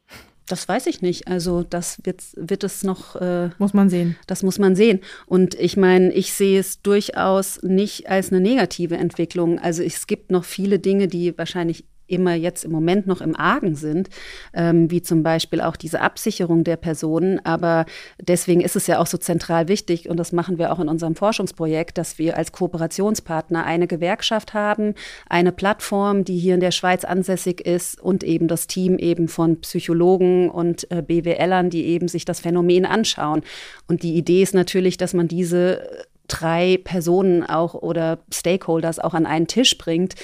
Das 0.46 0.68
weiß 0.68 0.86
ich 0.88 1.00
nicht. 1.00 1.26
Also 1.26 1.62
das 1.62 1.98
wird, 2.04 2.22
wird 2.36 2.64
es 2.64 2.82
noch. 2.82 3.16
Äh, 3.16 3.50
muss 3.58 3.72
man 3.72 3.88
sehen. 3.88 4.16
Das 4.26 4.42
muss 4.42 4.58
man 4.58 4.76
sehen. 4.76 5.00
Und 5.26 5.54
ich 5.54 5.76
meine, 5.76 6.12
ich 6.12 6.34
sehe 6.34 6.60
es 6.60 6.82
durchaus 6.82 7.62
nicht 7.62 8.10
als 8.10 8.30
eine 8.30 8.40
negative 8.40 8.96
Entwicklung. 8.96 9.58
Also 9.58 9.82
es 9.82 10.06
gibt 10.06 10.30
noch 10.30 10.44
viele 10.44 10.78
Dinge, 10.78 11.08
die 11.08 11.36
wahrscheinlich 11.38 11.86
immer 12.14 12.34
jetzt 12.34 12.64
im 12.64 12.72
Moment 12.72 13.06
noch 13.06 13.20
im 13.20 13.36
Argen 13.36 13.74
sind, 13.74 14.08
ähm, 14.52 14.90
wie 14.90 15.02
zum 15.02 15.22
Beispiel 15.22 15.60
auch 15.60 15.76
diese 15.76 16.00
Absicherung 16.00 16.64
der 16.64 16.76
Personen. 16.76 17.44
Aber 17.44 17.86
deswegen 18.20 18.60
ist 18.60 18.76
es 18.76 18.86
ja 18.86 18.98
auch 18.98 19.06
so 19.06 19.18
zentral 19.18 19.68
wichtig, 19.68 20.08
und 20.08 20.16
das 20.16 20.32
machen 20.32 20.58
wir 20.58 20.72
auch 20.72 20.80
in 20.80 20.88
unserem 20.88 21.16
Forschungsprojekt, 21.16 21.98
dass 21.98 22.18
wir 22.18 22.36
als 22.36 22.52
Kooperationspartner 22.52 23.64
eine 23.64 23.86
Gewerkschaft 23.86 24.54
haben, 24.54 24.94
eine 25.28 25.52
Plattform, 25.52 26.24
die 26.24 26.38
hier 26.38 26.54
in 26.54 26.60
der 26.60 26.70
Schweiz 26.70 27.04
ansässig 27.04 27.60
ist 27.60 28.00
und 28.00 28.24
eben 28.24 28.48
das 28.48 28.66
Team 28.66 28.98
eben 28.98 29.28
von 29.28 29.60
Psychologen 29.60 30.50
und 30.50 30.90
äh, 30.90 31.02
BWLern, 31.02 31.70
die 31.70 31.84
eben 31.86 32.08
sich 32.08 32.24
das 32.24 32.40
Phänomen 32.40 32.86
anschauen. 32.86 33.42
Und 33.88 34.02
die 34.02 34.14
Idee 34.14 34.42
ist 34.42 34.54
natürlich, 34.54 34.96
dass 34.96 35.14
man 35.14 35.28
diese 35.28 36.06
drei 36.28 36.78
Personen 36.82 37.44
auch 37.44 37.74
oder 37.74 38.18
Stakeholders 38.32 38.98
auch 38.98 39.14
an 39.14 39.26
einen 39.26 39.46
Tisch 39.46 39.76
bringt, 39.76 40.14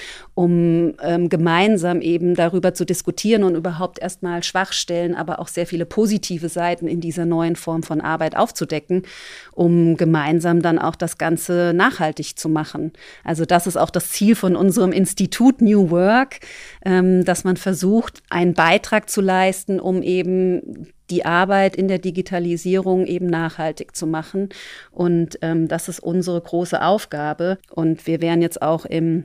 um 0.40 0.94
ähm, 1.02 1.28
gemeinsam 1.28 2.00
eben 2.00 2.34
darüber 2.34 2.72
zu 2.72 2.86
diskutieren 2.86 3.44
und 3.44 3.56
überhaupt 3.56 3.98
erstmal 3.98 4.42
Schwachstellen, 4.42 5.14
aber 5.14 5.38
auch 5.38 5.48
sehr 5.48 5.66
viele 5.66 5.84
positive 5.84 6.48
Seiten 6.48 6.88
in 6.88 7.02
dieser 7.02 7.26
neuen 7.26 7.56
Form 7.56 7.82
von 7.82 8.00
Arbeit 8.00 8.34
aufzudecken, 8.34 9.02
um 9.52 9.98
gemeinsam 9.98 10.62
dann 10.62 10.78
auch 10.78 10.96
das 10.96 11.18
Ganze 11.18 11.72
nachhaltig 11.74 12.38
zu 12.38 12.48
machen. 12.48 12.94
Also 13.22 13.44
das 13.44 13.66
ist 13.66 13.76
auch 13.76 13.90
das 13.90 14.08
Ziel 14.12 14.34
von 14.34 14.56
unserem 14.56 14.92
Institut 14.92 15.60
New 15.60 15.90
Work, 15.90 16.40
ähm, 16.86 17.22
dass 17.26 17.44
man 17.44 17.58
versucht, 17.58 18.22
einen 18.30 18.54
Beitrag 18.54 19.10
zu 19.10 19.20
leisten, 19.20 19.78
um 19.78 20.02
eben 20.02 20.88
die 21.10 21.26
Arbeit 21.26 21.76
in 21.76 21.86
der 21.86 21.98
Digitalisierung 21.98 23.04
eben 23.04 23.26
nachhaltig 23.26 23.94
zu 23.94 24.06
machen. 24.06 24.48
Und 24.90 25.38
ähm, 25.42 25.68
das 25.68 25.90
ist 25.90 26.00
unsere 26.00 26.40
große 26.40 26.82
Aufgabe. 26.82 27.58
Und 27.68 28.06
wir 28.06 28.22
werden 28.22 28.40
jetzt 28.40 28.62
auch 28.62 28.86
im 28.86 29.24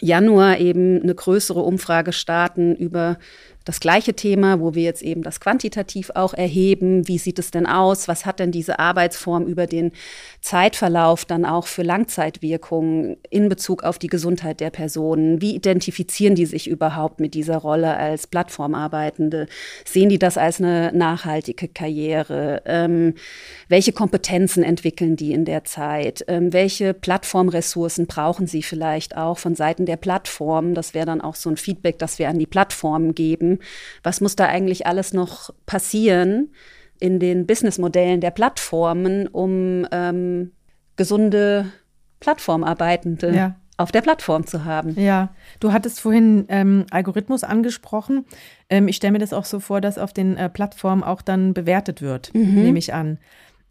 Januar 0.00 0.58
eben 0.58 1.02
eine 1.02 1.14
größere 1.14 1.60
Umfrage 1.60 2.12
starten 2.12 2.74
über 2.74 3.18
das 3.64 3.80
gleiche 3.80 4.14
Thema, 4.14 4.60
wo 4.60 4.74
wir 4.74 4.82
jetzt 4.82 5.02
eben 5.02 5.22
das 5.22 5.40
quantitativ 5.40 6.10
auch 6.14 6.34
erheben. 6.34 7.06
Wie 7.06 7.18
sieht 7.18 7.38
es 7.38 7.50
denn 7.50 7.66
aus? 7.66 8.08
Was 8.08 8.26
hat 8.26 8.40
denn 8.40 8.50
diese 8.50 8.78
Arbeitsform 8.78 9.46
über 9.46 9.66
den 9.66 9.92
Zeitverlauf 10.40 11.24
dann 11.24 11.44
auch 11.44 11.66
für 11.66 11.82
Langzeitwirkungen 11.82 13.16
in 13.30 13.48
Bezug 13.48 13.84
auf 13.84 13.98
die 13.98 14.08
Gesundheit 14.08 14.60
der 14.60 14.70
Personen? 14.70 15.40
Wie 15.40 15.54
identifizieren 15.54 16.34
die 16.34 16.46
sich 16.46 16.68
überhaupt 16.68 17.20
mit 17.20 17.34
dieser 17.34 17.58
Rolle 17.58 17.96
als 17.96 18.26
Plattformarbeitende? 18.26 19.46
Sehen 19.84 20.08
die 20.08 20.18
das 20.18 20.36
als 20.36 20.60
eine 20.60 20.90
nachhaltige 20.92 21.68
Karriere? 21.68 22.62
Ähm, 22.66 23.14
welche 23.68 23.92
Kompetenzen 23.92 24.64
entwickeln 24.64 25.16
die 25.16 25.32
in 25.32 25.44
der 25.44 25.64
Zeit? 25.64 26.24
Ähm, 26.26 26.52
welche 26.52 26.94
Plattformressourcen 26.94 28.06
brauchen 28.06 28.46
sie 28.46 28.62
vielleicht 28.62 29.16
auch 29.16 29.38
von 29.38 29.54
Seiten 29.54 29.86
der 29.86 29.96
Plattform? 29.96 30.74
Das 30.74 30.94
wäre 30.94 31.06
dann 31.06 31.20
auch 31.20 31.36
so 31.36 31.48
ein 31.48 31.56
Feedback, 31.56 31.98
das 31.98 32.18
wir 32.18 32.28
an 32.28 32.38
die 32.38 32.46
Plattformen 32.46 33.14
geben 33.14 33.51
was 34.02 34.20
muss 34.20 34.36
da 34.36 34.46
eigentlich 34.46 34.86
alles 34.86 35.12
noch 35.12 35.50
passieren 35.66 36.52
in 37.02 37.18
den 37.18 37.46
Businessmodellen 37.46 38.20
der 38.20 38.30
Plattformen, 38.30 39.26
um 39.26 39.86
ähm, 39.90 40.52
gesunde 40.96 41.66
Plattformarbeitende 42.20 43.34
ja. 43.34 43.56
auf 43.76 43.90
der 43.90 44.02
Plattform 44.02 44.46
zu 44.46 44.64
haben. 44.64 44.94
Ja, 45.00 45.34
du 45.58 45.72
hattest 45.72 45.98
vorhin 46.00 46.44
ähm, 46.48 46.86
Algorithmus 46.90 47.42
angesprochen. 47.42 48.24
Ähm, 48.70 48.86
ich 48.86 48.96
stelle 48.96 49.12
mir 49.12 49.18
das 49.18 49.32
auch 49.32 49.44
so 49.44 49.58
vor, 49.58 49.80
dass 49.80 49.98
auf 49.98 50.12
den 50.12 50.36
äh, 50.36 50.48
Plattformen 50.48 51.02
auch 51.02 51.22
dann 51.22 51.54
bewertet 51.54 52.02
wird, 52.02 52.32
mhm. 52.34 52.62
nehme 52.62 52.78
ich 52.78 52.94
an. 52.94 53.18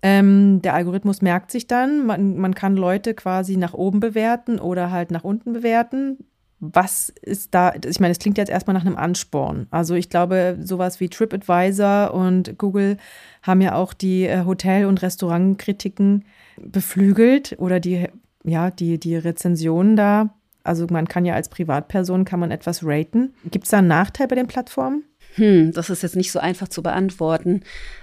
Ähm, 0.04 0.62
der 0.62 0.74
Algorithmus 0.74 1.22
merkt 1.22 1.52
sich 1.52 1.68
dann, 1.68 2.06
man, 2.06 2.36
man 2.38 2.56
kann 2.56 2.76
Leute 2.76 3.14
quasi 3.14 3.56
nach 3.56 3.74
oben 3.74 4.00
bewerten 4.00 4.60
oder 4.60 4.92
halt 4.92 5.12
nach 5.12 5.24
unten 5.24 5.54
bewerten 5.54 6.18
was 6.62 7.10
ist 7.24 7.56
da, 7.56 7.74
ich 7.74 8.00
meine, 8.00 8.12
es 8.12 8.20
klingt 8.20 8.38
jetzt 8.38 8.52
erstmal 8.52 8.76
nach 8.76 8.86
einem 8.86 8.96
Ansporn. 8.96 9.66
Also 9.72 9.96
ich 9.96 10.10
glaube, 10.10 10.58
sowas 10.62 11.00
wie 11.00 11.10
TripAdvisor 11.10 12.14
und 12.14 12.58
Google 12.60 12.98
haben 13.42 13.62
ja 13.62 13.74
auch 13.74 13.94
die 13.94 14.26
äh, 14.26 14.46
Hotel- 14.46 14.86
und 14.86 15.02
Restaurantkritiken 15.02 16.24
beflügelt 16.58 17.56
oder 17.58 17.80
die, 17.80 18.08
ja, 18.44 18.70
die, 18.70 19.00
die 19.00 19.18
Rezensionen 19.18 19.96
da. 19.96 20.36
Also 20.64 20.86
man 20.92 21.08
kann 21.08 21.26
ja 21.26 21.34
als 21.34 21.50
Privatperson, 21.50 22.26
kann 22.26 22.40
man 22.40 22.52
etwas 22.52 22.86
raten. 22.86 23.34
Gibt 23.50 23.66
es 23.66 23.72
da 23.72 23.80
einen 23.80 23.88
Nachteil 23.88 24.28
bei 24.28 24.36
den 24.36 24.46
Plattformen? 24.46 25.04
Hm, 25.36 25.72
das 25.72 25.90
ist 25.90 26.04
jetzt 26.04 26.16
nicht 26.16 26.32
so 26.32 26.40
einfach 26.40 26.68
zu 26.68 26.84
beantworten. 26.84 27.62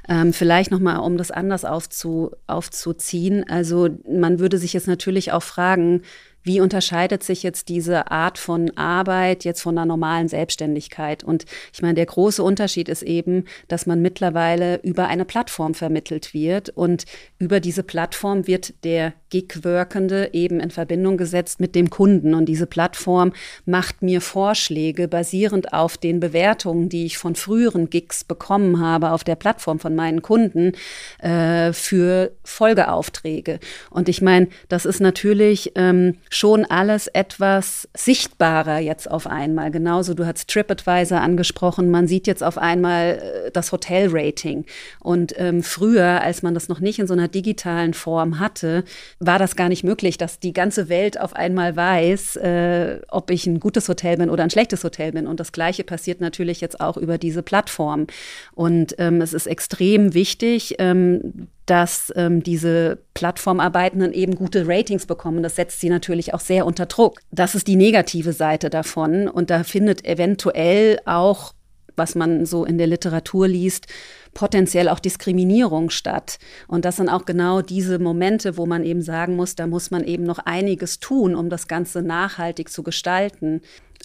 Ähm, 0.08 0.32
vielleicht 0.32 0.72
nochmal, 0.72 0.98
um 0.98 1.16
das 1.16 1.30
anders 1.30 1.64
aufzu, 1.64 2.32
aufzuziehen. 2.48 3.48
Also 3.48 3.88
man 4.10 4.40
würde 4.40 4.58
sich 4.58 4.72
jetzt 4.72 4.88
natürlich 4.88 5.30
auch 5.30 5.42
fragen, 5.42 6.02
wie 6.48 6.60
unterscheidet 6.60 7.22
sich 7.22 7.44
jetzt 7.44 7.68
diese 7.68 8.10
Art 8.10 8.38
von 8.38 8.76
Arbeit 8.76 9.44
jetzt 9.44 9.60
von 9.60 9.76
einer 9.76 9.86
normalen 9.86 10.28
Selbstständigkeit? 10.28 11.22
Und 11.22 11.44
ich 11.72 11.82
meine, 11.82 11.94
der 11.94 12.06
große 12.06 12.42
Unterschied 12.42 12.88
ist 12.88 13.02
eben, 13.02 13.44
dass 13.68 13.86
man 13.86 14.00
mittlerweile 14.00 14.80
über 14.82 15.06
eine 15.06 15.26
Plattform 15.26 15.74
vermittelt 15.74 16.32
wird 16.32 16.70
und 16.70 17.04
über 17.38 17.60
diese 17.60 17.82
Plattform 17.82 18.46
wird 18.46 18.82
der 18.82 19.12
Gig-Workende 19.30 20.30
eben 20.32 20.58
in 20.58 20.70
Verbindung 20.70 21.18
gesetzt 21.18 21.60
mit 21.60 21.74
dem 21.74 21.90
Kunden. 21.90 22.34
Und 22.34 22.46
diese 22.46 22.66
Plattform 22.66 23.32
macht 23.66 24.02
mir 24.02 24.20
Vorschläge 24.20 25.06
basierend 25.06 25.72
auf 25.72 25.98
den 25.98 26.18
Bewertungen, 26.18 26.88
die 26.88 27.04
ich 27.04 27.18
von 27.18 27.34
früheren 27.34 27.90
Gigs 27.90 28.24
bekommen 28.24 28.80
habe 28.80 29.12
auf 29.12 29.24
der 29.24 29.36
Plattform 29.36 29.78
von 29.78 29.94
meinen 29.94 30.22
Kunden 30.22 30.72
äh, 31.18 31.74
für 31.74 32.32
Folgeaufträge. 32.42 33.60
Und 33.90 34.08
ich 34.08 34.22
meine, 34.22 34.48
das 34.70 34.86
ist 34.86 35.00
natürlich 35.00 35.72
ähm, 35.74 36.14
schon 36.38 36.64
alles 36.64 37.08
etwas 37.08 37.88
sichtbarer 37.96 38.78
jetzt 38.78 39.10
auf 39.10 39.26
einmal. 39.26 39.72
Genauso, 39.72 40.14
du 40.14 40.24
hast 40.24 40.48
TripAdvisor 40.48 41.20
angesprochen, 41.20 41.90
man 41.90 42.06
sieht 42.06 42.28
jetzt 42.28 42.44
auf 42.44 42.58
einmal 42.58 43.18
äh, 43.46 43.50
das 43.50 43.72
Hotelrating. 43.72 44.64
Und 45.00 45.34
ähm, 45.36 45.64
früher, 45.64 46.22
als 46.22 46.42
man 46.42 46.54
das 46.54 46.68
noch 46.68 46.78
nicht 46.78 47.00
in 47.00 47.08
so 47.08 47.14
einer 47.14 47.26
digitalen 47.26 47.92
Form 47.92 48.38
hatte, 48.38 48.84
war 49.18 49.40
das 49.40 49.56
gar 49.56 49.68
nicht 49.68 49.82
möglich, 49.82 50.16
dass 50.16 50.38
die 50.38 50.52
ganze 50.52 50.88
Welt 50.88 51.20
auf 51.20 51.34
einmal 51.34 51.74
weiß, 51.74 52.36
äh, 52.36 53.00
ob 53.08 53.30
ich 53.30 53.46
ein 53.46 53.58
gutes 53.58 53.88
Hotel 53.88 54.18
bin 54.18 54.30
oder 54.30 54.44
ein 54.44 54.50
schlechtes 54.50 54.84
Hotel 54.84 55.12
bin. 55.12 55.26
Und 55.26 55.40
das 55.40 55.50
Gleiche 55.50 55.82
passiert 55.82 56.20
natürlich 56.20 56.60
jetzt 56.60 56.80
auch 56.80 56.96
über 56.96 57.18
diese 57.18 57.42
Plattform. 57.42 58.06
Und 58.54 58.94
ähm, 58.98 59.20
es 59.20 59.32
ist 59.32 59.48
extrem 59.48 60.14
wichtig, 60.14 60.76
ähm, 60.78 61.48
dass 61.70 62.10
ähm, 62.16 62.42
diese 62.42 62.98
Plattformarbeitenden 63.12 64.12
eben 64.12 64.34
gute 64.34 64.66
Ratings 64.66 65.04
bekommen. 65.04 65.42
Das 65.42 65.56
setzt 65.56 65.80
sie 65.80 65.90
natürlich 65.90 66.32
auch 66.32 66.40
sehr 66.40 66.64
unter 66.64 66.86
Druck. 66.86 67.20
Das 67.30 67.54
ist 67.54 67.66
die 67.66 67.76
negative 67.76 68.32
Seite 68.32 68.70
davon. 68.70 69.28
Und 69.28 69.50
da 69.50 69.64
findet 69.64 70.04
eventuell 70.06 70.98
auch, 71.04 71.52
was 71.94 72.14
man 72.14 72.46
so 72.46 72.64
in 72.64 72.78
der 72.78 72.86
Literatur 72.86 73.48
liest, 73.48 73.86
potenziell 74.32 74.88
auch 74.88 74.98
Diskriminierung 74.98 75.90
statt. 75.90 76.38
Und 76.68 76.84
das 76.84 76.96
sind 76.96 77.08
auch 77.08 77.24
genau 77.24 77.60
diese 77.60 77.98
Momente, 77.98 78.56
wo 78.56 78.66
man 78.66 78.84
eben 78.84 79.02
sagen 79.02 79.36
muss, 79.36 79.54
da 79.54 79.66
muss 79.66 79.90
man 79.90 80.04
eben 80.04 80.24
noch 80.24 80.38
einiges 80.38 81.00
tun, 81.00 81.34
um 81.34 81.50
das 81.50 81.68
Ganze 81.68 82.02
nachhaltig 82.02 82.70
zu 82.70 82.82
gestalten. 82.82 83.60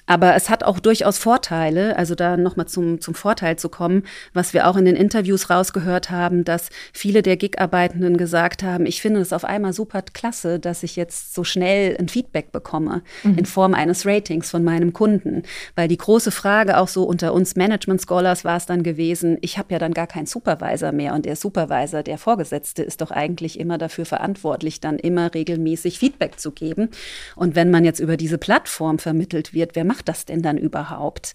Aber 0.05 0.35
es 0.35 0.49
hat 0.49 0.63
auch 0.63 0.79
durchaus 0.79 1.17
Vorteile, 1.17 1.95
also 1.95 2.13
da 2.13 2.35
nochmal 2.35 2.67
zum, 2.67 2.99
zum 2.99 3.15
Vorteil 3.15 3.57
zu 3.57 3.69
kommen, 3.69 4.03
was 4.33 4.53
wir 4.53 4.67
auch 4.67 4.75
in 4.75 4.83
den 4.83 4.97
Interviews 4.97 5.49
rausgehört 5.49 6.11
haben, 6.11 6.43
dass 6.43 6.69
viele 6.91 7.21
der 7.21 7.37
Gig-Arbeitenden 7.37 8.17
gesagt 8.17 8.63
haben, 8.63 8.85
ich 8.85 9.01
finde 9.01 9.21
es 9.21 9.31
auf 9.31 9.45
einmal 9.45 9.71
super 9.71 10.01
klasse, 10.01 10.59
dass 10.59 10.83
ich 10.83 10.97
jetzt 10.97 11.33
so 11.33 11.45
schnell 11.45 11.95
ein 11.97 12.09
Feedback 12.09 12.51
bekomme 12.51 13.01
mhm. 13.23 13.37
in 13.37 13.45
Form 13.45 13.73
eines 13.73 14.05
Ratings 14.05 14.51
von 14.51 14.63
meinem 14.65 14.91
Kunden. 14.91 15.43
Weil 15.75 15.87
die 15.87 15.97
große 15.97 16.31
Frage 16.31 16.79
auch 16.79 16.89
so 16.89 17.03
unter 17.03 17.33
uns 17.33 17.55
Management-Scholars 17.55 18.43
war 18.43 18.57
es 18.57 18.65
dann 18.65 18.83
gewesen, 18.83 19.37
ich 19.39 19.57
habe 19.57 19.71
ja 19.71 19.79
dann 19.79 19.93
gar 19.93 20.07
keinen 20.07 20.25
Supervisor 20.25 20.91
mehr 20.91 21.13
und 21.13 21.25
der 21.25 21.37
Supervisor, 21.37 22.03
der 22.03 22.17
Vorgesetzte, 22.17 22.83
ist 22.83 22.99
doch 22.99 23.11
eigentlich 23.11 23.57
immer 23.57 23.77
dafür 23.77 24.05
verantwortlich, 24.05 24.81
dann 24.81 24.99
immer 24.99 25.33
regelmäßig 25.33 25.97
Feedback 25.97 26.41
zu 26.41 26.51
geben. 26.51 26.89
Und 27.37 27.55
wenn 27.55 27.71
man 27.71 27.85
jetzt 27.85 28.01
über 28.01 28.17
diese 28.17 28.37
Plattform 28.37 28.99
vermittelt 28.99 29.53
wird, 29.53 29.75
wer 29.75 29.82
macht 29.83 30.09
das 30.09 30.25
denn 30.25 30.41
dann 30.41 30.57
überhaupt? 30.57 31.33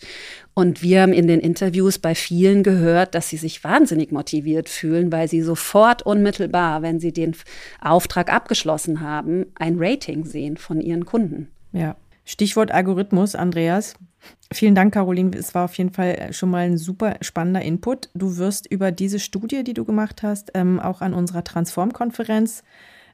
Und 0.55 0.83
wir 0.83 1.03
haben 1.03 1.13
in 1.13 1.27
den 1.27 1.41
Interviews 1.41 1.99
bei 1.99 2.15
vielen 2.15 2.63
gehört, 2.63 3.15
dass 3.15 3.29
sie 3.29 3.37
sich 3.37 3.63
wahnsinnig 3.65 4.13
motiviert 4.13 4.69
fühlen, 4.69 5.13
weil 5.13 5.29
sie 5.29 5.43
sofort 5.43 6.03
unmittelbar, 6.03 6.83
wenn 6.83 7.01
sie 7.01 7.13
den 7.13 7.37
Auftrag 7.81 8.33
abgeschlossen 8.33 9.01
haben, 9.01 9.47
ein 9.55 9.77
Rating 9.79 10.25
sehen 10.25 10.57
von 10.57 10.81
ihren 10.81 11.05
Kunden. 11.05 11.49
Ja. 11.73 11.97
Stichwort 12.25 12.71
Algorithmus, 12.71 13.35
Andreas. 13.35 13.95
Vielen 14.53 14.75
Dank, 14.75 14.95
Caroline. 14.95 15.37
Es 15.37 15.55
war 15.55 15.65
auf 15.65 15.75
jeden 15.79 15.93
Fall 15.93 16.33
schon 16.33 16.51
mal 16.51 16.67
ein 16.67 16.79
super 16.79 17.17
spannender 17.21 17.63
Input. 17.63 18.11
Du 18.15 18.37
wirst 18.39 18.67
über 18.67 18.93
diese 18.93 19.19
Studie, 19.19 19.63
die 19.63 19.75
du 19.75 19.85
gemacht 19.85 20.23
hast, 20.23 20.51
ähm, 20.55 20.81
auch 20.81 21.01
an 21.01 21.15
unserer 21.15 21.45
Transform-Konferenz 21.45 22.63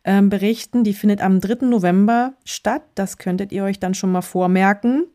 ähm, 0.05 0.29
berichten. 0.29 0.85
Die 0.85 0.95
findet 0.95 1.21
am 1.21 1.41
3. 1.41 1.67
November 1.67 2.35
statt. 2.45 2.83
Das 2.95 3.19
könntet 3.19 3.53
ihr 3.53 3.65
euch 3.65 3.81
dann 3.81 3.95
schon 3.95 4.13
mal 4.13 4.23
vormerken. 4.23 5.07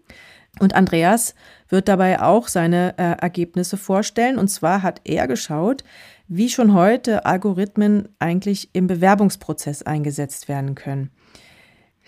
Und 0.59 0.73
Andreas 0.73 1.35
wird 1.69 1.87
dabei 1.87 2.21
auch 2.21 2.47
seine 2.47 2.95
äh, 2.97 3.21
Ergebnisse 3.21 3.77
vorstellen. 3.77 4.37
Und 4.37 4.49
zwar 4.49 4.81
hat 4.81 5.01
er 5.03 5.27
geschaut, 5.27 5.83
wie 6.27 6.49
schon 6.49 6.73
heute 6.73 7.25
Algorithmen 7.25 8.09
eigentlich 8.19 8.69
im 8.73 8.87
Bewerbungsprozess 8.87 9.83
eingesetzt 9.83 10.47
werden 10.47 10.75
können. 10.75 11.11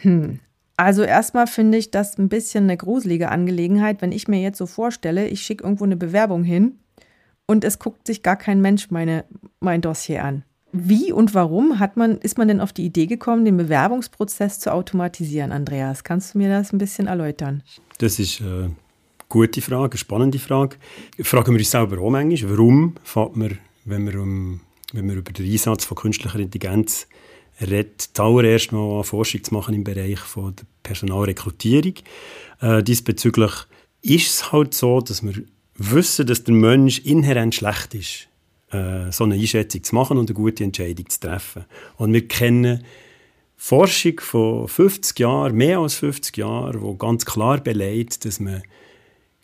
Hm. 0.02 0.40
Also 0.78 1.04
erstmal 1.04 1.46
finde 1.46 1.78
ich 1.78 1.92
das 1.92 2.18
ein 2.18 2.30
bisschen 2.30 2.64
eine 2.64 2.78
gruselige 2.78 3.30
Angelegenheit, 3.30 4.02
wenn 4.02 4.12
ich 4.12 4.28
mir 4.28 4.42
jetzt 4.42 4.58
so 4.58 4.66
vorstelle, 4.66 5.28
ich 5.28 5.42
schicke 5.42 5.64
irgendwo 5.64 5.84
eine 5.84 5.96
Bewerbung 5.96 6.44
hin 6.44 6.80
und 7.46 7.64
es 7.64 7.78
guckt 7.78 8.08
sich 8.08 8.24
gar 8.24 8.36
kein 8.36 8.62
Mensch 8.62 8.90
meine, 8.90 9.26
mein 9.60 9.82
Dossier 9.82 10.24
an. 10.24 10.44
Wie 10.74 11.12
und 11.12 11.34
warum 11.34 11.80
hat 11.80 11.98
man, 11.98 12.18
ist 12.20 12.38
man 12.38 12.48
denn 12.48 12.62
auf 12.62 12.72
die 12.72 12.86
Idee 12.86 13.06
gekommen, 13.06 13.44
den 13.44 13.58
Bewerbungsprozess 13.58 14.60
zu 14.60 14.72
automatisieren, 14.72 15.52
Andreas? 15.52 16.04
Kannst 16.04 16.34
du 16.34 16.38
mir 16.38 16.50
das 16.50 16.72
ein 16.72 16.78
bisschen 16.78 17.08
erläutern? 17.08 17.62
Das 17.98 18.20
ist 18.20 18.42
eine 18.42 18.76
gute 19.28 19.62
Frage, 19.62 19.94
eine 19.94 19.98
spannende 19.98 20.40
Frage. 20.40 20.78
Fragen 21.22 21.54
wir 21.54 21.60
uns 21.60 21.72
selber 21.72 22.02
auch 22.02 22.10
manchmal, 22.10 22.52
warum 22.52 22.96
fährt 23.04 23.36
man, 23.36 23.58
wenn 23.84 24.06
wir, 24.06 24.22
um, 24.22 24.62
wenn 24.94 25.10
wir 25.10 25.16
über 25.16 25.34
den 25.34 25.52
Einsatz 25.52 25.84
von 25.84 25.98
künstlicher 25.98 26.40
Intelligenz 26.40 27.08
redet, 27.60 28.10
zuallererst 28.14 28.72
mal 28.72 29.00
an 29.00 29.04
Forschung 29.04 29.44
zu 29.44 29.54
machen 29.54 29.76
im 29.76 29.84
Bereich 29.84 30.20
von 30.20 30.56
der 30.56 30.64
Personalrekrutierung. 30.84 31.96
Äh, 32.62 32.82
diesbezüglich 32.82 33.52
ist 34.02 34.30
es 34.30 34.52
halt 34.54 34.74
so, 34.74 35.02
dass 35.02 35.22
wir 35.22 35.44
wissen, 35.76 36.28
dass 36.28 36.46
der 36.46 36.54
Mensch 36.54 37.00
inhärent 37.00 37.56
schlecht 37.56 37.94
ist 37.94 38.31
äh, 38.72 39.12
so 39.12 39.24
eine 39.26 39.36
Einschätzung 39.36 39.84
zu 39.84 39.96
machen 39.96 40.18
und 40.18 40.30
eine 40.30 40.36
gute 40.36 40.64
Entscheidung 40.64 41.10
zu 41.10 41.20
treffen. 41.20 41.66
Und 41.98 42.14
wir 42.14 42.28
kennen 42.28 42.84
Forschung 43.58 44.20
von 44.20 44.68
50 44.68 45.20
Jahren, 45.20 45.56
mehr 45.56 45.80
als 45.80 45.96
50 45.96 46.38
Jahren, 46.38 46.82
wo 46.82 46.96
ganz 46.96 47.26
klar 47.26 47.60
beleidigt, 47.60 48.26
dass 48.26 48.40
man 48.40 48.64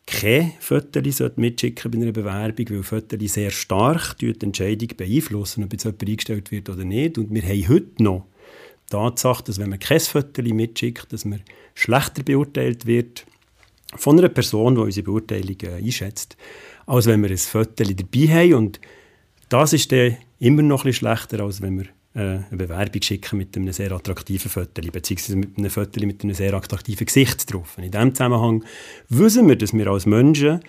keine 0.07 0.53
Fotos 0.59 1.21
mitschicken 1.35 1.91
bei 1.91 1.97
einer 1.97 2.11
Bewerbung, 2.13 2.65
weil 2.69 2.83
Fotos 2.83 3.19
sehr 3.33 3.51
stark 3.51 4.17
die 4.17 4.33
Entscheidung 4.41 4.89
beeinflussen, 4.95 5.65
ob 5.65 5.73
jetzt 5.73 5.83
jemand 5.83 6.01
eingestellt 6.07 6.51
wird 6.51 6.69
oder 6.69 6.85
nicht. 6.85 7.17
Und 7.17 7.31
wir 7.31 7.41
haben 7.43 7.67
heute 7.67 8.03
noch 8.03 8.25
die 8.85 8.91
Tatsache, 8.91 9.43
dass 9.43 9.59
wenn 9.59 9.69
man 9.69 9.79
kein 9.79 9.99
Foto 9.99 10.41
mitschickt, 10.41 11.11
dass 11.11 11.25
man 11.25 11.41
schlechter 11.75 12.23
beurteilt 12.23 12.85
wird 12.85 13.25
von 13.95 14.17
einer 14.17 14.29
Person, 14.29 14.75
die 14.75 14.81
unsere 14.81 15.03
Beurteilung 15.03 15.57
einschätzt, 15.61 16.37
als 16.85 17.05
wenn 17.05 17.21
wir 17.21 17.29
ein 17.29 17.37
Foto 17.37 17.83
dabei 17.83 18.27
haben. 18.33 18.53
Und 18.53 18.79
das 19.49 19.73
ist 19.73 19.91
dann 19.91 20.17
immer 20.39 20.61
noch 20.61 20.83
ein 20.83 20.89
bisschen 20.89 21.07
schlechter, 21.07 21.43
als 21.43 21.61
wenn 21.61 21.77
wir 21.79 21.85
äh, 22.13 22.43
eine 22.49 22.57
Bewerbung 22.57 23.01
schicken 23.01 23.37
mit 23.37 23.55
einem 23.55 23.71
sehr 23.71 23.91
attraktiven 23.91 24.49
Foto, 24.49 24.81
beziehungsweise 24.91 25.35
mit 25.37 25.57
einem 25.57 25.69
Foto 25.69 26.05
mit 26.05 26.23
einem 26.23 26.33
sehr 26.33 26.53
attraktiven 26.53 27.05
Gesicht 27.05 27.51
drauf. 27.51 27.77
In 27.77 27.91
diesem 27.91 28.15
Zusammenhang 28.15 28.63
wissen 29.09 29.47
wir, 29.47 29.55
dass 29.55 29.73
wir 29.73 29.87
als 29.87 30.05
Menschen 30.05 30.61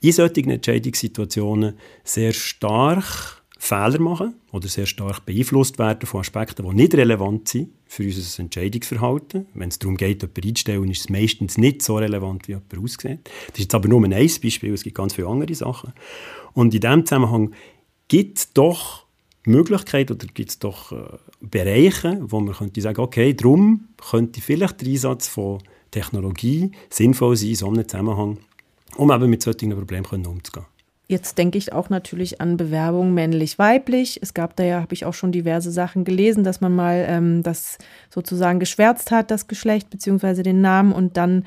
in 0.00 0.12
solchen 0.12 0.50
Entscheidungssituationen 0.50 1.74
sehr 2.04 2.32
stark 2.32 3.42
Fehler 3.58 4.00
machen 4.00 4.34
oder 4.52 4.68
sehr 4.68 4.86
stark 4.86 5.24
beeinflusst 5.24 5.78
werden 5.78 6.06
von 6.06 6.20
Aspekten, 6.20 6.68
die 6.68 6.74
nicht 6.74 6.94
relevant 6.94 7.48
sind 7.48 7.70
für 7.86 8.04
unser 8.04 8.42
Entscheidungsverhalten. 8.42 9.46
Wenn 9.54 9.68
es 9.68 9.78
darum 9.78 9.96
geht, 9.96 10.22
jemanden 10.22 10.48
einzustellen, 10.48 10.90
ist 10.90 11.00
es 11.00 11.08
meistens 11.08 11.56
nicht 11.56 11.82
so 11.82 11.96
relevant, 11.96 12.48
wie 12.48 12.52
jemand 12.52 12.78
aussieht. 12.78 13.20
Das 13.24 13.54
ist 13.54 13.58
jetzt 13.60 13.74
aber 13.74 13.88
nur 13.88 14.04
ein 14.04 14.10
Beispiel, 14.10 14.74
es 14.74 14.82
gibt 14.82 14.96
ganz 14.96 15.14
viele 15.14 15.28
andere 15.28 15.54
Sachen. 15.54 15.92
Und 16.52 16.74
in 16.74 16.80
diesem 16.80 17.06
Zusammenhang 17.06 17.54
gibt 18.08 18.38
es 18.38 18.52
doch 18.52 19.06
Möglichkeiten 19.44 20.14
oder 20.14 20.26
gibt 20.26 20.50
es 20.50 20.58
doch 20.58 20.92
äh, 20.92 20.96
Bereiche, 21.40 22.18
wo 22.20 22.40
man 22.40 22.54
könnte 22.54 22.80
sagen, 22.80 23.00
okay, 23.00 23.34
darum 23.34 23.88
könnte 24.10 24.40
vielleicht 24.40 24.80
der 24.80 24.88
Einsatz 24.88 25.28
von 25.28 25.62
Technologie 25.90 26.72
sinnvoll 26.90 27.36
sein, 27.36 27.50
in 27.50 27.54
so 27.54 27.68
einem 27.68 27.88
Zusammenhang, 27.88 28.38
um 28.96 29.10
eben 29.10 29.30
mit 29.30 29.42
solchen 29.42 29.70
Problemen 29.70 30.26
umzugehen. 30.26 30.66
Jetzt 31.08 31.38
denke 31.38 31.56
ich 31.56 31.72
auch 31.72 31.88
natürlich 31.88 32.40
an 32.40 32.56
Bewerbungen 32.56 33.14
männlich-weiblich. 33.14 34.18
Es 34.22 34.34
gab 34.34 34.56
da 34.56 34.64
ja, 34.64 34.80
habe 34.80 34.92
ich 34.92 35.04
auch 35.04 35.14
schon 35.14 35.30
diverse 35.30 35.70
Sachen 35.70 36.04
gelesen, 36.04 36.42
dass 36.42 36.60
man 36.60 36.74
mal 36.74 37.06
ähm, 37.08 37.44
das 37.44 37.78
sozusagen 38.10 38.58
geschwärzt 38.58 39.12
hat, 39.12 39.30
das 39.30 39.46
Geschlecht 39.46 39.88
beziehungsweise 39.88 40.42
den 40.42 40.60
Namen 40.60 40.92
und 40.92 41.16
dann 41.16 41.44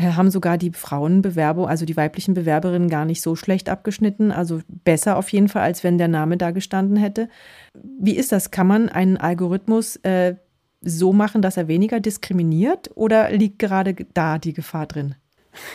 haben 0.00 0.30
sogar 0.30 0.58
die 0.58 0.72
Frauenbewerbung, 0.72 1.66
also 1.66 1.84
die 1.84 1.96
weiblichen 1.96 2.34
Bewerberinnen 2.34 2.88
gar 2.88 3.04
nicht 3.04 3.22
so 3.22 3.36
schlecht 3.36 3.68
abgeschnitten. 3.68 4.32
Also 4.32 4.60
besser 4.68 5.16
auf 5.16 5.28
jeden 5.30 5.48
Fall, 5.48 5.62
als 5.62 5.84
wenn 5.84 5.98
der 5.98 6.08
Name 6.08 6.36
da 6.36 6.50
gestanden 6.50 6.96
hätte. 6.96 7.28
Wie 7.74 8.16
ist 8.16 8.32
das? 8.32 8.50
Kann 8.50 8.66
man 8.66 8.88
einen 8.88 9.16
Algorithmus 9.16 9.96
äh, 9.96 10.36
so 10.80 11.12
machen, 11.12 11.42
dass 11.42 11.56
er 11.56 11.68
weniger 11.68 12.00
diskriminiert 12.00 12.90
oder 12.94 13.30
liegt 13.30 13.58
gerade 13.58 13.94
da 14.14 14.38
die 14.38 14.52
Gefahr 14.52 14.86
drin? 14.86 15.14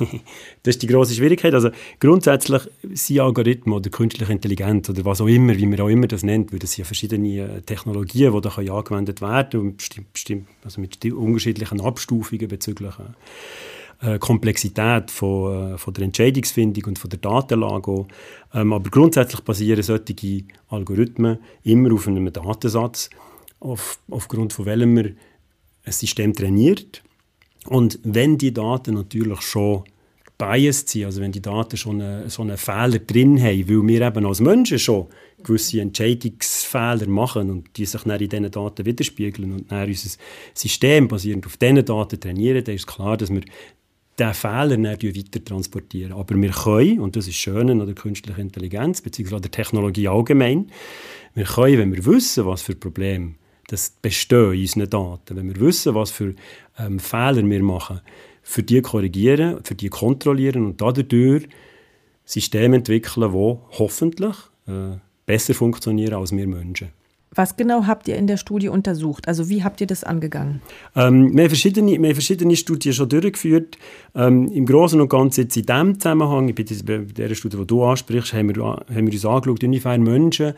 das 0.63 0.75
ist 0.75 0.81
die 0.81 0.87
große 0.87 1.13
Schwierigkeit. 1.13 1.53
Also 1.53 1.69
grundsätzlich 1.99 2.61
sind 2.93 3.19
Algorithmen 3.19 3.75
oder 3.75 3.89
künstliche 3.89 4.31
Intelligenz 4.31 4.89
oder 4.89 5.05
was 5.05 5.21
auch 5.21 5.27
immer, 5.27 5.55
wie 5.57 5.65
man 5.65 5.79
auch 5.81 5.89
immer 5.89 6.07
das 6.07 6.23
nennt, 6.23 6.51
weil 6.51 6.59
das 6.59 6.71
sind 6.71 6.79
ja 6.79 6.85
verschiedene 6.85 7.41
äh, 7.41 7.61
Technologien, 7.61 8.33
die 8.33 8.41
da 8.41 8.49
angewendet 8.49 9.21
werden 9.21 9.77
bestimmt, 9.77 10.47
also 10.63 10.81
mit 10.81 11.03
unterschiedlichen 11.05 11.81
Abstufungen 11.81 12.47
bezüglich 12.47 12.93
äh, 14.01 14.19
Komplexität 14.19 15.11
von, 15.11 15.73
äh, 15.73 15.77
von 15.77 15.93
der 15.93 16.05
Entscheidungsfindung 16.05 16.83
und 16.85 16.99
von 16.99 17.09
der 17.09 17.19
Datenlage. 17.19 18.05
Ähm, 18.53 18.73
aber 18.73 18.89
grundsätzlich 18.89 19.41
basieren 19.41 19.83
solche 19.83 20.43
Algorithmen 20.69 21.39
immer 21.63 21.93
auf 21.93 22.07
einem 22.07 22.31
Datensatz, 22.31 23.09
auf, 23.59 23.99
aufgrund 24.09 24.53
von 24.53 24.65
welchem 24.65 24.93
man 24.93 25.15
ein 25.85 25.91
System 25.91 26.33
trainiert. 26.33 27.03
Und 27.67 27.99
wenn 28.03 28.37
die 28.37 28.53
Daten 28.53 28.95
natürlich 28.95 29.41
schon 29.41 29.83
biased 30.37 30.89
sind, 30.89 31.05
also 31.05 31.21
wenn 31.21 31.31
die 31.31 31.41
Daten 31.41 31.77
schon 31.77 32.01
eine, 32.01 32.29
so 32.29 32.41
einen 32.41 32.57
Fehler 32.57 32.99
drin 32.99 33.41
haben, 33.41 33.69
weil 33.69 33.87
wir 33.87 34.01
eben 34.01 34.25
als 34.25 34.41
Menschen 34.41 34.79
schon 34.79 35.07
gewisse 35.43 35.81
Entscheidungsfehler 35.81 37.07
machen 37.07 37.49
und 37.49 37.77
die 37.77 37.85
sich 37.85 38.01
dann 38.01 38.19
in 38.19 38.29
diesen 38.29 38.51
Daten 38.51 38.85
widerspiegeln 38.85 39.51
und 39.53 39.71
dann 39.71 39.87
unser 39.87 40.17
System 40.53 41.07
basierend 41.07 41.45
auf 41.45 41.57
diesen 41.57 41.85
Daten 41.85 42.19
trainieren, 42.19 42.63
dann 42.63 42.75
ist 42.75 42.87
klar, 42.87 43.17
dass 43.17 43.29
wir 43.29 43.41
diesen 44.17 44.33
Fehler 44.33 44.77
dann 44.77 44.85
weiter 44.85 45.43
transportieren. 45.43 46.13
Aber 46.13 46.35
wir 46.35 46.49
können, 46.51 46.99
und 46.99 47.15
das 47.15 47.27
ist 47.27 47.35
schön 47.35 47.69
an 47.69 47.85
der 47.85 47.95
künstlichen 47.95 48.41
Intelligenz, 48.41 49.01
beziehungsweise 49.01 49.37
an 49.37 49.41
der 49.41 49.51
Technologie 49.51 50.07
allgemein, 50.07 50.71
wir 51.33 51.45
können, 51.45 51.77
wenn 51.77 51.93
wir 51.93 52.05
wissen, 52.05 52.45
was 52.45 52.61
für 52.61 52.75
Probleme 52.75 53.35
das 53.67 53.89
bestehen 54.01 54.53
in 54.53 54.61
unseren 54.61 54.89
Daten, 54.89 55.35
wenn 55.35 55.47
wir 55.47 55.59
wissen, 55.59 55.95
was 55.95 56.11
für 56.11 56.35
ähm, 56.77 56.99
Fehler 56.99 57.43
wir 57.43 57.63
machen, 57.63 58.01
für 58.43 58.63
die 58.63 58.81
korrigieren, 58.81 59.63
für 59.63 59.75
die 59.75 59.89
kontrollieren 59.89 60.65
und 60.65 60.81
dadurch 60.81 61.47
Systeme 62.25 62.77
entwickeln, 62.77 63.31
die 63.31 63.77
hoffentlich 63.79 64.35
äh, 64.67 64.97
besser 65.25 65.53
funktionieren 65.53 66.13
als 66.13 66.31
wir 66.31 66.47
Menschen. 66.47 66.89
Was 67.35 67.57
genau 67.57 67.85
habt 67.85 68.07
ihr 68.07 68.15
in 68.15 68.27
der 68.27 68.37
Studie 68.37 68.69
untersucht? 68.69 69.27
Also 69.27 69.49
wie 69.49 69.63
habt 69.63 69.81
ihr 69.81 69.87
das 69.87 70.03
angegangen? 70.03 70.61
Ähm, 70.95 71.35
wir, 71.35 71.43
haben 71.43 71.49
verschiedene, 71.49 71.91
wir 71.91 71.97
haben 71.97 72.15
verschiedene 72.15 72.55
Studien 72.55 72.93
schon 72.93 73.09
durchgeführt. 73.09 73.77
Ähm, 74.15 74.47
Im 74.51 74.65
Großen 74.65 74.99
und 74.99 75.09
Ganzen 75.09 75.41
jetzt 75.41 75.57
in 75.57 75.65
diesem 75.65 75.99
Zusammenhang, 75.99 76.55
bei 76.55 76.63
der 76.63 77.35
Studie, 77.35 77.57
die 77.57 77.67
du 77.67 77.83
ansprichst, 77.83 78.33
haben 78.33 78.55
wir, 78.55 78.63
haben 78.63 78.87
wir 78.87 79.13
uns 79.13 79.25
angeschaut, 79.25 79.63
inwiefern 79.63 80.01
Menschen 80.01 80.53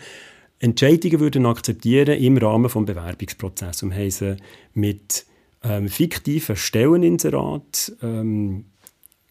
Entscheidungen 0.59 1.19
würden 1.19 1.45
akzeptieren 1.45 2.17
im 2.19 2.37
Rahmen 2.37 2.63
des 2.63 2.73
Bewerbungsprozesses. 2.73 3.83
Und 3.83 3.93
haben 3.93 4.09
sie 4.09 4.37
mit 4.73 5.25
ähm, 5.63 5.87
fiktiven 5.87 6.55
Stelleninserat 6.55 7.93
ähm, 8.01 8.65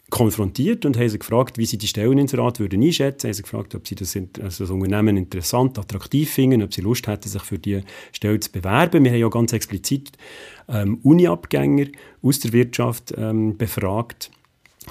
konfrontiert 0.09 0.85
und 0.85 0.97
haben 0.97 1.09
sie 1.09 1.19
gefragt, 1.19 1.57
wie 1.57 1.65
sie 1.65 1.77
die 1.77 1.87
Stelleninserat 1.87 2.59
würden 2.59 2.81
einschätzen. 2.81 3.27
Haben 3.27 3.33
sie 3.33 3.41
gefragt, 3.41 3.75
ob 3.75 3.87
sie 3.87 3.95
das, 3.95 4.15
also 4.15 4.63
das 4.63 4.69
Unternehmen 4.69 5.17
interessant, 5.17 5.77
attraktiv 5.77 6.29
finden, 6.31 6.63
ob 6.63 6.73
sie 6.73 6.81
Lust 6.81 7.07
hätten, 7.07 7.27
sich 7.27 7.41
für 7.41 7.59
die 7.59 7.81
Stelle 8.13 8.39
zu 8.39 8.51
bewerben. 8.51 9.03
Wir 9.03 9.11
haben 9.11 9.19
ja 9.19 9.29
ganz 9.29 9.51
explizit 9.51 10.11
ähm, 10.69 10.99
Uni-Abgänger 11.03 11.87
aus 12.21 12.39
der 12.39 12.53
Wirtschaft 12.53 13.13
ähm, 13.17 13.57
befragt, 13.57 14.31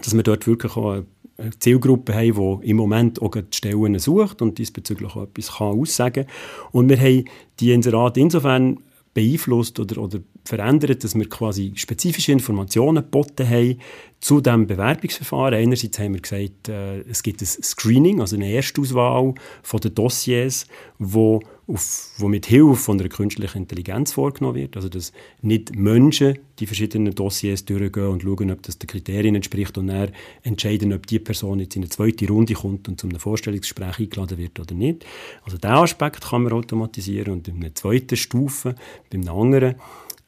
dass 0.03 0.15
wir 0.15 0.23
dort 0.23 0.47
wirklich 0.47 0.77
auch 0.77 1.03
eine 1.39 1.59
Zielgruppe 1.59 2.15
haben, 2.15 2.61
die 2.63 2.71
im 2.71 2.77
Moment 2.77 3.21
auch 3.23 3.33
die 3.33 3.57
Stellen 3.57 3.99
sucht 3.99 4.43
und 4.43 4.59
diesbezüglich 4.59 5.17
auch 5.17 5.25
etwas 5.25 5.57
kann 5.57 5.79
aussagen 5.79 6.27
kann. 6.27 6.35
Und 6.73 6.89
wir 6.91 6.99
haben 6.99 7.25
die 7.59 7.73
Inserate 7.73 8.21
insofern 8.21 8.81
beeinflusst 9.17 9.81
oder, 9.81 10.03
oder 10.03 10.19
verändert, 10.45 11.03
dass 11.03 11.15
wir 11.15 11.27
quasi 11.29 11.73
spezifische 11.75 12.33
Informationen 12.33 13.03
geboten 13.03 13.49
haben 13.49 13.79
zu 14.27 14.41
diesem 14.41 14.67
Bewerbungsverfahren. 14.67 15.55
Einerseits 15.55 16.01
haben 16.01 16.15
wir 16.15 16.21
gesagt, 16.21 16.69
äh, 16.69 16.99
es 17.03 17.23
gibt 17.23 17.41
ein 17.43 17.47
Screening, 17.47 18.21
also 18.21 18.35
eine 18.35 18.53
Erstauswahl 18.53 19.35
von 19.62 19.81
den 19.81 19.95
Dossiers, 19.95 20.67
wo, 20.99 21.41
auf, 21.69 22.11
wo 22.19 22.27
mit 22.27 22.47
Hilfe 22.47 22.75
von 22.75 22.99
einer 22.99 23.09
künstlichen 23.09 23.59
Intelligenz 23.59 24.15
vorgenommen 24.15 24.57
wird. 24.57 24.75
Also 24.75 24.89
dass 24.89 25.12
nicht 25.43 25.77
Menschen 25.77 26.41
die 26.59 26.67
verschiedenen 26.67 27.15
Dossiers 27.15 27.65
durchgehen 27.67 28.09
und 28.09 28.25
schauen, 28.25 28.51
ob 28.51 28.65
das 28.65 28.81
den 28.81 28.89
Kriterien 28.89 29.37
entspricht 29.37 29.79
und 29.79 29.87
dann 29.87 30.11
entscheiden, 30.43 30.93
ob 30.93 31.07
die 31.07 31.21
Person 31.21 31.61
jetzt 31.61 31.77
in 31.77 31.83
eine 31.83 31.91
zweite 31.91 32.27
Runde 32.27 32.55
kommt 32.55 32.89
und 32.89 33.01
zu 33.01 33.07
einem 33.07 33.21
Vorstellungsgespräch 33.21 34.01
eingeladen 34.01 34.39
wird 34.39 34.59
oder 34.59 34.75
nicht. 34.75 35.07
Also 35.45 35.57
diesen 35.57 35.71
Aspekt 35.71 36.23
kann 36.23 36.43
man 36.43 36.53
automatisieren 36.53 37.33
und 37.33 37.47
in 37.47 37.62
einer 37.62 37.77
zweiten 37.77 38.17
Stufe, 38.17 38.75
bei 39.09 39.19
einem 39.19 39.29
anderen 39.29 39.77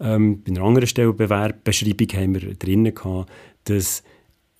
ähm, 0.01 0.43
bei 0.43 0.53
einer 0.53 0.63
anderen 0.63 0.87
Stellenbeschreibung 0.87 2.09
haben 2.15 2.35
wir 2.35 2.55
drinnen 2.55 2.95
gehabt, 2.95 3.31
dass 3.65 4.03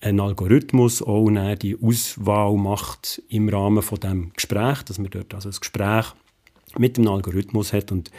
ein 0.01 0.19
Algorithmus 0.19 1.01
auch 1.01 1.29
die 1.55 1.77
Auswahl 1.81 2.55
macht 2.55 3.21
im 3.29 3.49
Rahmen 3.49 3.83
von 3.83 3.99
dem 3.99 4.33
Gespräch, 4.33 4.83
dass 4.83 4.97
man 4.97 5.09
dort 5.09 5.33
also 5.33 5.49
ein 5.49 5.55
Gespräch 5.59 6.05
mit 6.77 6.97
dem 6.97 7.07
Algorithmus 7.07 7.73
hat 7.73 7.91
und 7.91 8.11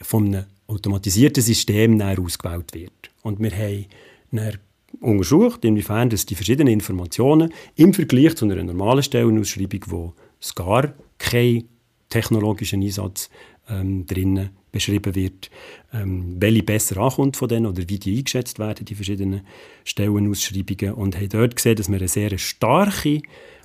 von 0.00 0.26
einem 0.26 0.44
automatisierten 0.66 1.42
System 1.42 2.00
ausgewählt 2.00 2.74
wird. 2.74 3.10
Und 3.22 3.40
wir 3.40 3.50
haben 3.50 3.86
dann 4.30 4.58
untersucht, 5.00 5.64
inwiefern 5.64 6.10
dass 6.10 6.26
die 6.26 6.34
verschiedenen 6.34 6.72
Informationen 6.72 7.52
im 7.74 7.92
Vergleich 7.92 8.36
zu 8.36 8.44
einer 8.44 8.62
normalen 8.62 9.02
Stellenausschreibung, 9.02 9.80
wo 9.86 10.14
es 10.40 10.54
gar 10.54 10.94
keinen 11.18 11.68
technologischen 12.08 12.82
Einsatz 12.82 13.28
ähm, 13.68 14.06
drinnen 14.06 14.50
beschrieben 14.72 15.14
wird, 15.14 15.50
ähm, 15.92 16.36
welche 16.40 16.62
besser 16.64 16.98
ankommt 16.98 17.36
von 17.36 17.48
denen 17.48 17.66
oder 17.66 17.88
wie 17.88 17.98
die 17.98 18.18
eingeschätzt 18.18 18.58
werden, 18.58 18.84
die 18.84 18.94
verschiedenen 18.94 19.42
Stellenausschreibungen. 19.84 20.94
Und 20.94 21.16
haben 21.16 21.28
dort 21.28 21.56
gesehen, 21.56 21.76
dass 21.76 21.88
wir 21.88 21.98
eine 21.98 22.08
sehr 22.08 22.36
starke 22.38 23.22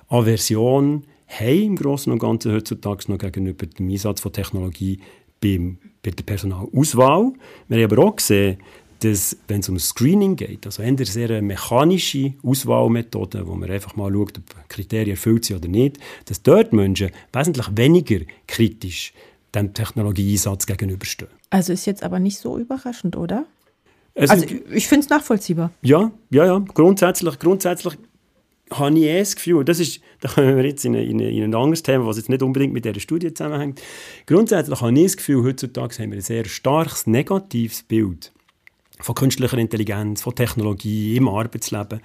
Aversion 0.08 1.04
haben 1.26 1.66
im 1.66 1.76
Großen 1.76 2.12
und 2.12 2.18
Ganzen 2.18 2.52
heutzutage 2.52 3.10
noch 3.10 3.18
gegenüber 3.18 3.66
dem 3.66 3.90
Einsatz 3.90 4.20
von 4.20 4.32
Technologie 4.32 5.00
beim, 5.40 5.78
bei 6.02 6.10
der 6.10 6.24
Personalauswahl. 6.24 7.32
Wir 7.68 7.82
haben 7.82 7.92
aber 7.92 8.04
auch 8.04 8.16
gesehen, 8.16 8.58
dass, 9.00 9.36
wenn 9.48 9.60
es 9.60 9.68
um 9.68 9.78
Screening 9.78 10.36
geht, 10.36 10.66
also 10.66 10.82
eine 10.82 11.04
sehr 11.04 11.40
mechanische 11.40 12.34
Auswahlmethode, 12.42 13.46
wo 13.46 13.54
man 13.54 13.70
einfach 13.70 13.96
mal 13.96 14.12
schaut, 14.12 14.38
ob 14.38 14.68
Kriterien 14.68 15.10
erfüllt 15.10 15.46
sind 15.46 15.56
oder 15.56 15.68
nicht, 15.68 15.98
dass 16.26 16.42
dort 16.42 16.72
Menschen 16.72 17.10
wesentlich 17.32 17.66
weniger 17.74 18.20
kritisch 18.46 19.14
dem 19.54 19.74
Technologieeinsatz 19.74 20.66
gegenüberstehen. 20.66 21.30
Also 21.50 21.72
ist 21.72 21.86
jetzt 21.86 22.02
aber 22.02 22.18
nicht 22.18 22.38
so 22.38 22.58
überraschend, 22.58 23.16
oder? 23.16 23.46
Es 24.14 24.30
also 24.30 24.44
ich 24.44 24.88
finde 24.88 25.04
es 25.04 25.10
nachvollziehbar. 25.10 25.72
Ja, 25.82 26.10
ja, 26.30 26.44
ja. 26.44 26.58
Grundsätzlich, 26.58 27.38
grundsätzlich 27.38 27.96
habe 28.72 28.98
ich 28.98 29.04
eh 29.04 29.18
das 29.18 29.34
Gefühl, 29.34 29.64
das 29.64 29.80
ist, 29.80 30.00
da 30.20 30.28
kommen 30.28 30.56
wir 30.56 30.64
jetzt 30.64 30.84
in, 30.84 30.94
eine, 30.94 31.04
in, 31.04 31.20
eine, 31.20 31.30
in 31.30 31.42
ein 31.42 31.54
anderes 31.54 31.82
Thema, 31.82 32.06
was 32.06 32.16
jetzt 32.16 32.28
nicht 32.28 32.42
unbedingt 32.42 32.72
mit 32.72 32.84
dieser 32.84 33.00
Studie 33.00 33.32
zusammenhängt. 33.32 33.80
Grundsätzlich 34.26 34.80
habe 34.80 34.92
ich 34.96 35.04
das 35.04 35.16
Gefühl, 35.16 35.44
heutzutage 35.44 35.98
haben 35.98 36.10
wir 36.10 36.18
ein 36.18 36.22
sehr 36.22 36.44
starkes 36.44 37.06
negatives 37.06 37.82
Bild 37.82 38.32
von 39.00 39.14
künstlicher 39.14 39.58
Intelligenz, 39.58 40.22
von 40.22 40.34
Technologie 40.34 41.16
im 41.16 41.28
Arbeitsleben. 41.28 42.00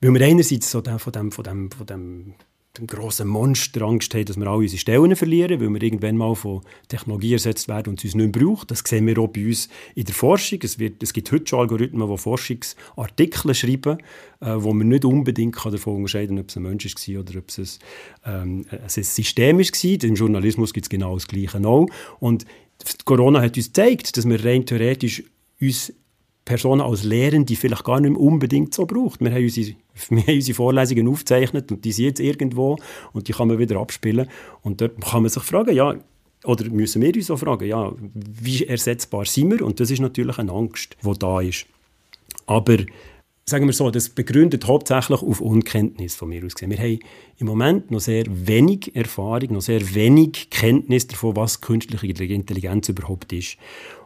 Weil 0.00 0.14
wir 0.14 0.26
einerseits 0.26 0.70
so 0.70 0.82
von 0.82 1.12
dem, 1.12 1.30
von 1.30 1.44
dem, 1.44 1.70
von 1.70 1.86
dem 1.86 2.34
dem 2.78 2.86
grossen 2.86 3.28
Monster 3.28 3.82
Angst 3.82 4.14
haben, 4.14 4.24
dass 4.24 4.38
wir 4.38 4.46
alle 4.46 4.58
unsere 4.58 4.80
Stellen 4.80 5.14
verlieren, 5.14 5.60
weil 5.60 5.68
wir 5.68 5.82
irgendwann 5.82 6.16
mal 6.16 6.34
von 6.34 6.62
Technologie 6.88 7.34
ersetzt 7.34 7.68
werden 7.68 7.90
und 7.90 7.98
es 7.98 8.04
uns 8.04 8.14
nicht 8.14 8.34
mehr 8.34 8.44
braucht. 8.44 8.70
Das 8.70 8.80
sehen 8.80 9.06
wir 9.06 9.18
auch 9.18 9.28
bei 9.28 9.46
uns 9.46 9.68
in 9.94 10.04
der 10.04 10.14
Forschung. 10.14 10.58
Es, 10.62 10.78
wird, 10.78 11.02
es 11.02 11.12
gibt 11.12 11.30
heute 11.32 11.46
schon 11.46 11.60
Algorithmen, 11.60 12.08
die 12.08 12.16
Forschungsartikel 12.16 13.54
schreiben, 13.54 13.98
äh, 14.40 14.54
wo 14.56 14.72
man 14.72 14.88
nicht 14.88 15.04
unbedingt 15.04 15.56
kann 15.56 15.72
davon 15.72 15.96
unterscheiden 15.96 16.36
kann, 16.36 16.44
ob 16.44 16.48
es 16.48 16.56
ein 16.56 16.62
Mensch 16.62 16.86
war 16.86 17.20
oder 17.20 17.38
ob 17.38 17.48
es 17.50 17.78
ähm, 18.24 18.64
ein 18.70 18.88
System 18.88 19.58
war. 19.58 20.04
Im 20.08 20.14
Journalismus 20.14 20.72
gibt 20.72 20.86
es 20.86 20.90
genau 20.90 21.14
das 21.14 21.28
Gleiche 21.28 21.62
auch. 21.66 21.86
Und 22.20 22.46
Corona 23.04 23.42
hat 23.42 23.56
uns 23.56 23.66
gezeigt, 23.66 24.16
dass 24.16 24.26
wir 24.26 24.42
rein 24.42 24.64
theoretisch 24.64 25.24
uns 25.60 25.92
Personen 26.44 26.80
als 26.80 27.04
Lehrende 27.04 27.54
vielleicht 27.54 27.84
gar 27.84 28.00
nicht 28.00 28.16
unbedingt 28.16 28.74
so 28.74 28.84
braucht. 28.86 29.20
Wir 29.20 29.30
haben, 29.30 29.44
unsere, 29.44 29.76
wir 30.08 30.22
haben 30.22 30.34
unsere 30.34 30.56
Vorlesungen 30.56 31.08
aufgezeichnet 31.08 31.70
und 31.70 31.84
die 31.84 31.92
sind 31.92 32.06
jetzt 32.06 32.20
irgendwo 32.20 32.76
und 33.12 33.28
die 33.28 33.32
kann 33.32 33.48
man 33.48 33.58
wieder 33.58 33.78
abspielen. 33.78 34.28
Und 34.62 34.80
dort 34.80 35.00
kann 35.00 35.22
man 35.22 35.30
sich 35.30 35.42
fragen, 35.42 35.74
ja, 35.74 35.94
oder 36.44 36.68
müssen 36.70 37.02
wir 37.02 37.14
uns 37.14 37.30
auch 37.30 37.38
fragen, 37.38 37.68
ja, 37.68 37.92
wie 38.14 38.64
ersetzbar 38.64 39.24
sind 39.24 39.52
wir? 39.52 39.64
Und 39.64 39.78
das 39.78 39.90
ist 39.90 40.00
natürlich 40.00 40.38
eine 40.38 40.52
Angst, 40.52 40.96
die 41.04 41.18
da 41.18 41.40
ist. 41.40 41.66
Aber 42.46 42.78
sagen 43.44 43.66
wir 43.66 43.72
so, 43.72 43.90
das 43.90 44.08
begründet 44.08 44.66
hauptsächlich 44.66 45.22
auf 45.22 45.40
Unkenntnis 45.40 46.16
von 46.16 46.28
mir 46.28 46.44
aus 46.44 46.54
gesehen. 46.54 46.70
Wir 46.70 46.78
haben 46.78 46.98
im 47.38 47.46
Moment 47.46 47.90
noch 47.92 48.00
sehr 48.00 48.24
wenig 48.28 48.94
Erfahrung, 48.96 49.52
noch 49.52 49.62
sehr 49.62 49.94
wenig 49.94 50.50
Kenntnis 50.50 51.06
davon, 51.06 51.36
was 51.36 51.60
künstliche 51.60 52.06
Intelligenz 52.06 52.88
überhaupt 52.88 53.32
ist. 53.32 53.56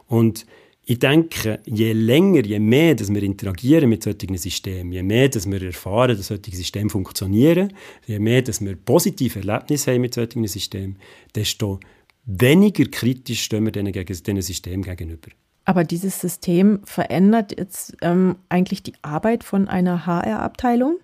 Und 0.07 0.45
ich 0.89 0.99
denke, 0.99 1.59
je 1.65 1.91
länger, 1.91 2.45
je 2.45 2.59
mehr 2.59 2.95
dass 2.95 3.13
wir 3.13 3.21
interagieren 3.21 3.89
mit 3.89 4.03
solchen 4.03 4.37
Systemen, 4.37 4.93
je 4.93 5.03
mehr 5.03 5.27
dass 5.27 5.45
wir 5.45 5.61
erfahren, 5.61 6.15
dass 6.15 6.27
solche 6.27 6.55
Systeme 6.55 6.89
funktionieren, 6.89 7.73
je 8.05 8.19
mehr 8.19 8.41
dass 8.41 8.61
wir 8.61 8.77
positive 8.77 9.39
Erlebnisse 9.39 9.91
haben 9.91 10.01
mit 10.01 10.13
solchen 10.13 10.47
Systemen, 10.47 10.95
desto 11.35 11.81
weniger 12.23 12.85
kritisch 12.85 13.43
stehen 13.43 13.65
wir 13.65 13.73
diesen, 13.73 13.91
diesen 13.91 14.41
Systemen 14.41 14.81
gegenüber. 14.81 15.27
Aber 15.65 15.83
dieses 15.83 16.21
System 16.21 16.79
verändert 16.85 17.53
jetzt 17.57 17.97
ähm, 18.01 18.37
eigentlich 18.47 18.81
die 18.81 18.93
Arbeit 19.01 19.43
von 19.43 19.67
einer 19.67 20.05
HR-Abteilung, 20.05 20.99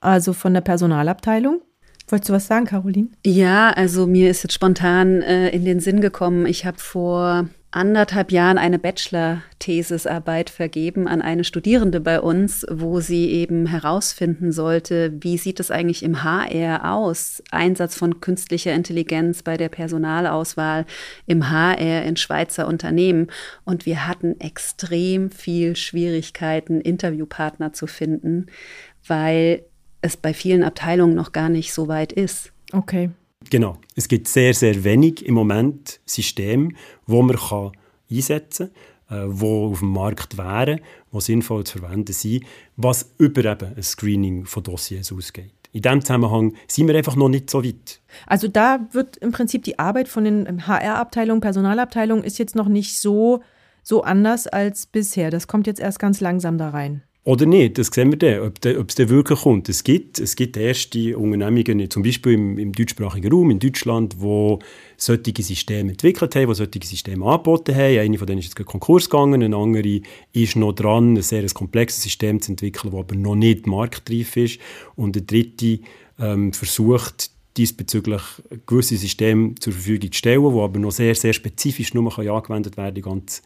also 0.00 0.32
von 0.32 0.54
der 0.54 0.62
Personalabteilung? 0.62 1.60
Wolltest 2.08 2.30
du 2.30 2.32
was 2.32 2.46
sagen, 2.46 2.64
Caroline? 2.64 3.08
Ja, 3.26 3.68
also 3.68 4.06
mir 4.06 4.30
ist 4.30 4.42
jetzt 4.42 4.54
spontan 4.54 5.20
äh, 5.20 5.50
in 5.50 5.66
den 5.66 5.80
Sinn 5.80 6.00
gekommen, 6.00 6.46
ich 6.46 6.64
habe 6.64 6.78
vor 6.78 7.50
anderthalb 7.70 8.32
Jahren 8.32 8.56
eine 8.56 8.78
Bachelor-Thesisarbeit 8.78 10.48
vergeben 10.48 11.06
an 11.06 11.20
eine 11.20 11.44
Studierende 11.44 12.00
bei 12.00 12.20
uns, 12.20 12.64
wo 12.70 13.00
sie 13.00 13.30
eben 13.30 13.66
herausfinden 13.66 14.52
sollte, 14.52 15.12
wie 15.20 15.36
sieht 15.36 15.60
es 15.60 15.70
eigentlich 15.70 16.02
im 16.02 16.24
HR 16.24 16.92
aus? 16.92 17.42
Einsatz 17.50 17.94
von 17.94 18.20
künstlicher 18.20 18.72
Intelligenz 18.72 19.42
bei 19.42 19.56
der 19.56 19.68
Personalauswahl 19.68 20.86
im 21.26 21.50
HR 21.50 22.04
in 22.04 22.16
Schweizer 22.16 22.66
Unternehmen. 22.66 23.28
Und 23.64 23.84
wir 23.84 24.06
hatten 24.06 24.40
extrem 24.40 25.30
viel 25.30 25.76
Schwierigkeiten, 25.76 26.80
Interviewpartner 26.80 27.74
zu 27.74 27.86
finden, 27.86 28.46
weil 29.06 29.62
es 30.00 30.16
bei 30.16 30.32
vielen 30.32 30.62
Abteilungen 30.62 31.14
noch 31.14 31.32
gar 31.32 31.48
nicht 31.48 31.74
so 31.74 31.88
weit 31.88 32.12
ist. 32.12 32.52
Okay. 32.72 33.10
Genau. 33.50 33.78
Es 33.94 34.08
gibt 34.08 34.28
sehr, 34.28 34.54
sehr 34.54 34.84
wenig 34.84 35.24
im 35.24 35.34
Moment 35.34 36.00
Systeme, 36.04 36.70
wo 37.06 37.22
man 37.22 37.36
kann 37.36 37.72
einsetzen 38.10 38.70
kann, 39.08 39.18
äh, 39.18 39.24
wo 39.28 39.70
auf 39.70 39.80
dem 39.80 39.92
Markt 39.92 40.36
wären, 40.36 40.80
die 41.12 41.20
sinnvoll 41.20 41.64
zu 41.64 41.78
verwenden 41.78 42.12
sind, 42.12 42.44
was 42.76 43.14
über 43.18 43.44
eben 43.44 43.74
ein 43.74 43.82
Screening 43.82 44.44
von 44.44 44.62
Dossiers 44.62 45.12
ausgeht. 45.12 45.52
In 45.72 45.82
diesem 45.82 46.00
Zusammenhang 46.00 46.54
sind 46.66 46.88
wir 46.88 46.96
einfach 46.96 47.16
noch 47.16 47.28
nicht 47.28 47.50
so 47.50 47.62
weit. 47.62 48.00
Also 48.26 48.48
da 48.48 48.80
wird 48.92 49.18
im 49.18 49.32
Prinzip 49.32 49.64
die 49.64 49.78
Arbeit 49.78 50.08
von 50.08 50.24
den 50.24 50.66
HR-Abteilungen, 50.66 51.40
Personalabteilungen 51.40 52.24
ist 52.24 52.38
jetzt 52.38 52.56
noch 52.56 52.68
nicht 52.68 52.98
so, 52.98 53.42
so 53.82 54.02
anders 54.02 54.46
als 54.46 54.86
bisher. 54.86 55.30
Das 55.30 55.46
kommt 55.46 55.66
jetzt 55.66 55.80
erst 55.80 55.98
ganz 55.98 56.20
langsam 56.20 56.56
da 56.56 56.70
rein. 56.70 57.02
Oder 57.28 57.44
nicht, 57.44 57.76
das 57.76 57.88
sehen 57.88 58.10
wir 58.10 58.16
dann, 58.16 58.40
ob, 58.40 58.58
de, 58.62 58.82
es 58.88 58.94
dann 58.94 59.10
wirklich 59.10 59.40
kommt. 59.40 59.68
Es 59.68 59.84
gibt, 59.84 60.18
es 60.18 60.34
gibt 60.34 60.56
erste 60.56 61.18
Unternehmungen, 61.18 61.90
zum 61.90 62.02
Beispiel 62.02 62.32
im, 62.32 62.56
im 62.56 62.72
deutschsprachigen 62.72 63.30
Raum, 63.30 63.50
in 63.50 63.58
Deutschland, 63.58 64.18
wo 64.18 64.60
solche 64.96 65.42
Systeme 65.42 65.90
entwickelt 65.90 66.34
haben, 66.34 66.48
die 66.48 66.54
solche 66.54 66.86
Systeme 66.86 67.26
angeboten 67.26 67.74
haben. 67.74 67.98
Eine 67.98 68.16
von 68.16 68.26
denen 68.26 68.38
ist 68.38 68.58
jetzt 68.58 68.66
Konkurs 68.66 69.10
gegangen, 69.10 69.42
eine 69.42 69.54
andere 69.54 70.00
ist 70.32 70.56
noch 70.56 70.72
dran, 70.72 71.18
ein 71.18 71.22
sehr 71.22 71.46
komplexes 71.50 72.02
System 72.02 72.40
zu 72.40 72.52
entwickeln, 72.52 72.92
das 72.92 72.98
aber 72.98 73.14
noch 73.14 73.36
nicht 73.36 73.66
marktreif 73.66 74.34
ist. 74.38 74.58
Und 74.96 75.14
eine 75.14 75.26
dritte 75.26 75.80
ähm, 76.18 76.54
versucht, 76.54 77.30
diesbezüglich 77.58 78.22
gewisse 78.64 78.96
Systeme 78.96 79.54
zur 79.56 79.74
Verfügung 79.74 80.12
zu 80.12 80.16
stellen, 80.16 80.50
die 80.50 80.60
aber 80.60 80.78
noch 80.78 80.92
sehr, 80.92 81.14
sehr 81.14 81.34
spezifisch 81.34 81.92
nur 81.92 82.18
angewendet 82.18 82.78
werden 82.78 82.96
in 82.96 83.02
ganz 83.02 83.42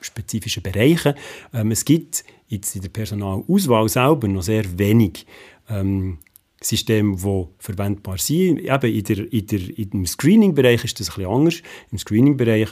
spezifischen 0.00 0.62
Bereichen. 0.62 1.14
Ähm, 1.52 1.70
es 1.70 1.84
gibt 1.84 2.24
jetzt 2.48 2.74
in 2.76 2.82
der 2.82 2.88
Personalauswahl 2.88 3.88
selber 3.88 4.28
noch 4.28 4.42
sehr 4.42 4.78
wenig 4.78 5.26
ähm, 5.68 6.18
Systeme, 6.62 7.16
die 7.16 7.46
verwendbar 7.58 8.18
sind. 8.18 8.60
Eben 8.60 8.92
in 8.92 9.04
der, 9.04 9.32
in 9.32 9.46
der, 9.46 9.78
Im 9.92 10.06
Screening-Bereich 10.06 10.84
ist 10.84 11.00
das 11.00 11.10
ein 11.10 11.16
bisschen 11.16 11.30
anders. 11.30 11.62
Im 11.92 11.98
Screening-Bereich, 11.98 12.68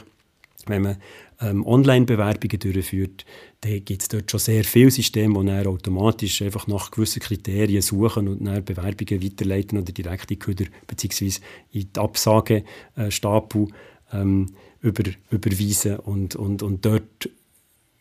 wenn 0.65 0.81
man 0.81 0.97
ähm, 1.41 1.65
Online-Bewerbungen 1.65 2.59
durchführt, 2.59 3.25
dann 3.61 3.83
gibt 3.85 4.01
es 4.01 4.07
dort 4.07 4.31
schon 4.31 4.39
sehr 4.39 4.63
viele 4.63 4.91
Systeme, 4.91 5.39
die 5.39 5.45
dann 5.47 5.67
automatisch 5.67 6.41
einfach 6.41 6.67
nach 6.67 6.91
gewissen 6.91 7.21
Kriterien 7.21 7.81
suchen 7.81 8.27
und 8.27 8.45
dann 8.45 8.63
Bewerbungen 8.63 9.23
weiterleiten 9.23 9.77
oder 9.77 9.91
direkt 9.91 10.31
in 10.31 10.39
die 10.39 10.39
Köder 10.39 10.65
bzw. 10.87 11.31
in 11.71 11.89
die 11.93 11.99
Absagestapel 11.99 13.67
ähm, 14.13 14.47
über, 14.81 15.03
überweisen 15.29 15.97
und, 15.97 16.35
und, 16.35 16.63
und 16.63 16.85
dort 16.85 17.29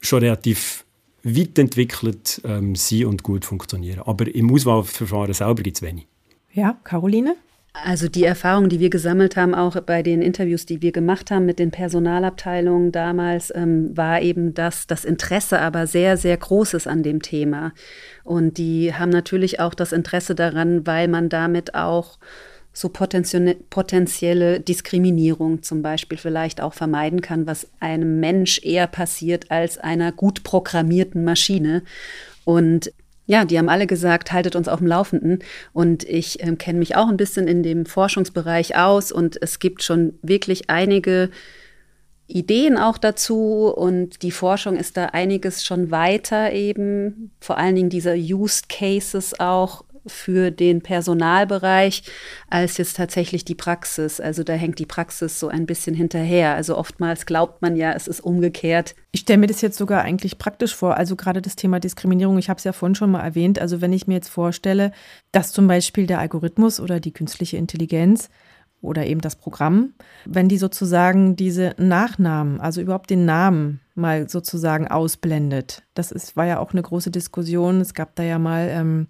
schon 0.01 0.21
relativ 0.21 0.85
weit 1.25 1.59
entwickelt 1.59 2.41
ähm, 2.45 2.75
sind 2.75 3.07
und 3.07 3.23
gut 3.23 3.45
funktionieren. 3.45 4.03
Aber 4.05 4.33
im 4.33 4.53
Auswahlverfahren 4.53 5.35
selber 5.35 5.63
gibt 5.63 5.79
es 5.79 5.83
wenig. 5.83 6.07
Ja, 6.53 6.79
Caroline? 6.85 7.37
Also 7.83 8.09
die 8.09 8.23
Erfahrung, 8.23 8.69
die 8.69 8.79
wir 8.79 8.89
gesammelt 8.89 9.37
haben, 9.37 9.53
auch 9.53 9.75
bei 9.81 10.05
den 10.05 10.23
Interviews, 10.23 10.65
die 10.65 10.81
wir 10.81 10.93
gemacht 10.93 11.33
haben 11.33 11.45
mit 11.45 11.59
den 11.59 11.73
Personalabteilungen 11.73 12.93
damals, 12.93 13.53
ähm, 13.53 13.97
war 13.97 14.23
eben, 14.23 14.55
dass 14.55 14.87
das 14.87 15.05
Interesse 15.05 15.59
aber 15.59 15.89
sehr, 15.89 16.17
sehr 16.17 16.37
groß 16.37 16.75
ist 16.75 16.87
an 16.87 17.03
dem 17.03 17.21
Thema. 17.21 17.73
Und 18.23 18.59
die 18.59 18.95
haben 18.95 19.11
natürlich 19.11 19.59
auch 19.59 19.75
das 19.75 19.93
Interesse 19.93 20.37
daran, 20.37 20.87
weil 20.87 21.09
man 21.09 21.29
damit 21.29 21.75
auch 21.75 22.19
so 22.75 22.89
potenzielle 22.89 24.61
Diskriminierung 24.61 25.63
zum 25.63 25.81
Beispiel 25.81 26.19
vielleicht 26.19 26.61
auch 26.61 26.75
vermeiden 26.75 27.21
kann, 27.21 27.47
was 27.47 27.69
einem 27.79 28.19
Mensch 28.19 28.61
eher 28.65 28.89
passiert 28.89 29.51
als 29.53 29.79
einer 29.79 30.11
gut 30.11 30.43
programmierten 30.43 31.25
Maschine. 31.25 31.85
Und 32.45 32.93
ja, 33.27 33.45
die 33.45 33.59
haben 33.59 33.69
alle 33.69 33.87
gesagt, 33.87 34.33
haltet 34.33 34.57
uns 34.57 34.67
auf 34.67 34.81
dem 34.81 34.89
Laufenden. 34.89 35.39
Und 35.73 36.03
ich 36.05 36.43
äh, 36.43 36.57
kenne 36.57 36.81
mich 36.81 36.97
auch 36.97 37.09
ein 37.09 37.17
bisschen 37.17 37.47
in 37.47 37.63
dem 37.63 37.87
Forschungsbereich 37.87 38.77
aus 38.77 39.13
und 39.13 39.41
es 39.41 39.61
gibt 39.61 39.85
schon 39.85 40.19
wirklich 40.23 40.69
einige 40.69 41.31
Ideen 42.27 42.77
auch 42.77 42.99
dazu 42.99 43.73
und 43.75 44.23
die 44.23 44.31
Forschung 44.31 44.77
ist 44.77 44.97
da 44.97 45.07
einiges 45.07 45.65
schon 45.65 45.91
weiter 45.91 46.53
eben, 46.53 47.31
vor 47.39 47.59
allen 47.59 47.77
Dingen 47.77 47.91
diese 47.91 48.15
Used 48.15 48.69
Cases 48.69 49.39
auch 49.39 49.85
für 50.07 50.51
den 50.51 50.83
Personalbereich 50.83 52.03
als 52.49 52.77
jetzt 52.77 52.97
tatsächlich 52.97 53.45
die 53.45 53.55
Praxis. 53.55 54.21
Also 54.21 54.43
da 54.45 54.53
hängt 54.53 54.79
die 54.79 54.87
Praxis 54.87 55.41
so 55.41 55.49
ein 55.49 55.67
bisschen 55.67 55.95
hinterher. 55.95 56.55
Also 56.55 56.77
oftmals 56.77 57.27
glaubt 57.27 57.63
man 57.63 57.77
ja, 57.77 57.93
es 57.93 58.09
ist 58.09 58.21
umgekehrt. 58.21 58.95
Ich 59.13 59.21
stelle 59.21 59.39
mir 59.39 59.47
das 59.47 59.61
jetzt 59.61 59.79
sogar 59.79 60.03
eigentlich 60.03 60.39
praktisch 60.39 60.75
vor. 60.75 60.97
Also 60.97 61.17
gerade 61.17 61.41
das 61.41 61.57
Thema 61.57 61.81
Diskriminierung, 61.81 62.39
ich 62.39 62.49
habe 62.49 62.59
es 62.59 62.65
ja 62.65 62.73
vorhin 62.73 62.95
schon 62.95 63.11
mal 63.11 63.23
erwähnt. 63.23 63.59
Also 63.59 63.81
wenn 63.81 63.93
ich 63.93 64.07
mir 64.07 64.15
jetzt 64.15 64.29
vorstelle, 64.29 64.93
dass 65.33 65.53
zum 65.53 65.67
Beispiel 65.67 66.07
der 66.07 66.19
Algorithmus 66.19 66.81
oder 66.81 67.01
die 67.01 67.13
künstliche 67.13 67.57
Intelligenz 67.57 68.29
oder 68.85 69.07
eben 69.07 69.21
das 69.21 69.37
Programm, 69.37 69.95
wenn 70.27 70.49
die 70.49 70.59
sozusagen 70.59 71.37
diese 71.37 71.75
Nachnamen, 71.79 72.61
also 72.61 72.81
überhaupt 72.81 73.11
den 73.11 73.25
Namen 73.25 73.81
mal 73.95 74.29
sozusagen 74.29 74.89
ausblendet. 74.89 75.83
Das 75.95 76.13
ist, 76.13 76.37
war 76.37 76.45
ja 76.47 76.59
auch 76.59 76.73
eine 76.73 76.83
große 76.83 77.11
Diskussion. 77.11 77.81
Es 77.81 77.95
gab 77.95 78.15
da 78.15 78.23
ja 78.23 78.39
mal 78.39 78.69
ähm, 78.71 79.07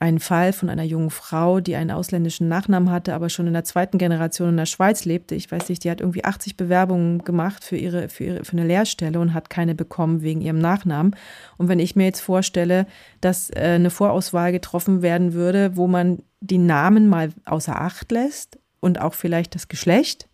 einen 0.00 0.20
Fall 0.20 0.52
von 0.52 0.68
einer 0.68 0.84
jungen 0.84 1.10
Frau, 1.10 1.58
die 1.58 1.74
einen 1.74 1.90
ausländischen 1.90 2.46
Nachnamen 2.48 2.90
hatte, 2.90 3.14
aber 3.14 3.28
schon 3.28 3.48
in 3.48 3.52
der 3.52 3.64
zweiten 3.64 3.98
Generation 3.98 4.50
in 4.50 4.56
der 4.56 4.66
Schweiz 4.66 5.04
lebte. 5.04 5.34
Ich 5.34 5.50
weiß 5.50 5.68
nicht, 5.68 5.82
die 5.82 5.90
hat 5.90 6.00
irgendwie 6.00 6.24
80 6.24 6.56
Bewerbungen 6.56 7.24
gemacht 7.24 7.64
für 7.64 7.76
ihre, 7.76 8.08
für 8.08 8.24
ihre, 8.24 8.44
für 8.44 8.52
eine 8.52 8.66
Lehrstelle 8.66 9.18
und 9.18 9.34
hat 9.34 9.50
keine 9.50 9.74
bekommen 9.74 10.22
wegen 10.22 10.40
ihrem 10.40 10.60
Nachnamen. 10.60 11.16
Und 11.56 11.68
wenn 11.68 11.80
ich 11.80 11.96
mir 11.96 12.04
jetzt 12.04 12.20
vorstelle, 12.20 12.86
dass 13.20 13.50
äh, 13.50 13.74
eine 13.74 13.90
Vorauswahl 13.90 14.52
getroffen 14.52 15.02
werden 15.02 15.32
würde, 15.32 15.76
wo 15.76 15.88
man 15.88 16.22
die 16.40 16.58
Namen 16.58 17.08
mal 17.08 17.30
außer 17.44 17.80
Acht 17.80 18.12
lässt 18.12 18.58
und 18.78 19.00
auch 19.00 19.14
vielleicht 19.14 19.56
das 19.56 19.66
Geschlecht, 19.66 20.27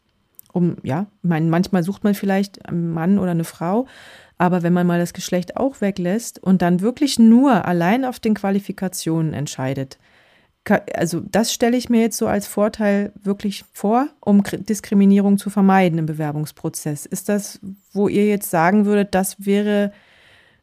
um, 0.55 0.77
ja, 0.83 1.07
ich 1.23 1.29
meine, 1.29 1.51
manchmal 1.51 1.83
sucht 1.83 2.05
man 2.05 2.15
vielleicht 2.15 2.67
einen 2.67 2.93
Mann 2.93 3.19
oder 3.19 3.33
eine 3.33 3.45
Frau, 3.45 3.87
aber 4.39 4.63
wenn 4.63 4.73
man 4.73 4.87
mal 4.87 5.01
das 5.01 5.13
Geschlecht 5.13 5.57
auch 5.57 5.81
weglässt 5.81 6.43
und 6.43 6.63
dann 6.63 6.81
wirklich 6.81 7.19
nur 7.19 7.65
allein 7.67 8.05
auf 8.05 8.21
den 8.21 8.35
Qualifikationen 8.35 9.35
entscheidet, 9.35 9.99
also 10.95 11.21
das 11.21 11.53
stelle 11.53 11.77
ich 11.77 11.91
mir 11.91 12.01
jetzt 12.01 12.17
so 12.17 12.27
als 12.27 12.47
Vorteil 12.47 13.13
wirklich 13.23 13.65
vor, 13.73 14.09
um 14.21 14.43
Diskriminierung 14.45 15.37
zu 15.37 15.51
vermeiden 15.51 15.99
im 15.99 16.07
Bewerbungsprozess. 16.07 17.05
Ist 17.05 17.29
das, 17.29 17.61
wo 17.93 18.09
ihr 18.09 18.27
jetzt 18.27 18.49
sagen 18.49 18.87
würdet, 18.87 19.15
das 19.15 19.45
wäre, 19.45 19.93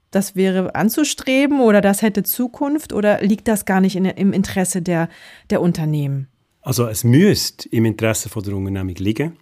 das 0.10 0.36
wäre 0.36 0.74
anzustreben 0.74 1.60
oder 1.60 1.82
das 1.82 2.02
hätte 2.02 2.24
Zukunft 2.24 2.94
oder 2.94 3.22
liegt 3.22 3.48
das 3.48 3.66
gar 3.66 3.80
nicht 3.80 3.96
in, 3.96 4.06
im 4.06 4.34
Interesse 4.34 4.82
der, 4.82 5.08
der 5.52 5.62
Unternehmen? 5.62 6.28
Also 6.62 6.88
es 6.88 7.04
müsste 7.04 7.70
im 7.70 7.86
Interesse 7.86 8.30
von 8.30 8.44
der 8.44 8.56
Unternehmung 8.56 8.96
liegen, 8.96 9.38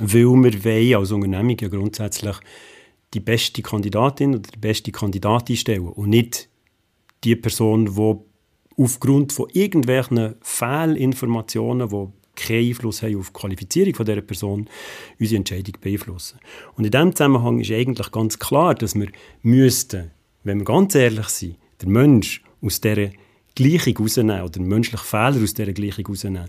weil 0.00 0.24
wir 0.24 0.64
wollen 0.64 0.94
als 0.94 1.12
Unternehmung 1.12 1.56
ja 1.60 1.68
grundsätzlich 1.68 2.36
die 3.14 3.20
beste 3.20 3.62
Kandidatin 3.62 4.34
oder 4.34 4.50
die 4.54 4.58
beste 4.58 4.92
Kandidatin 4.92 5.56
stellen 5.56 5.88
und 5.88 6.10
nicht 6.10 6.48
die 7.24 7.36
Person, 7.36 7.86
die 7.94 8.82
aufgrund 8.82 9.32
von 9.32 9.48
irgendwelchen 9.52 10.34
Fehlinformationen, 10.40 11.88
die 11.88 12.06
keinen 12.36 12.68
Einfluss 12.68 13.02
haben 13.02 13.18
auf 13.18 13.30
die 13.30 13.40
Qualifizierung 13.40 14.04
dieser 14.04 14.20
Person, 14.20 14.68
unsere 15.18 15.38
Entscheidung 15.38 15.74
beeinflussen. 15.80 16.38
Und 16.76 16.84
in 16.84 16.90
diesem 16.90 17.14
Zusammenhang 17.14 17.60
ist 17.60 17.72
eigentlich 17.72 18.12
ganz 18.12 18.38
klar, 18.38 18.74
dass 18.74 18.94
wir 18.94 19.08
müssten, 19.42 20.12
wenn 20.44 20.58
wir 20.58 20.64
ganz 20.64 20.94
ehrlich 20.94 21.28
sind, 21.28 21.56
den 21.82 21.90
Mensch 21.90 22.42
aus 22.62 22.80
dieser 22.80 23.10
Gleichung 23.62 23.96
rausnehmen 23.98 24.42
oder 24.42 24.60
einen 24.60 24.68
menschlichen 24.68 25.06
Fehler 25.06 25.42
aus 25.42 25.54
dieser 25.54 25.72
Gleichung 25.72 26.06
rausnehmen. 26.06 26.48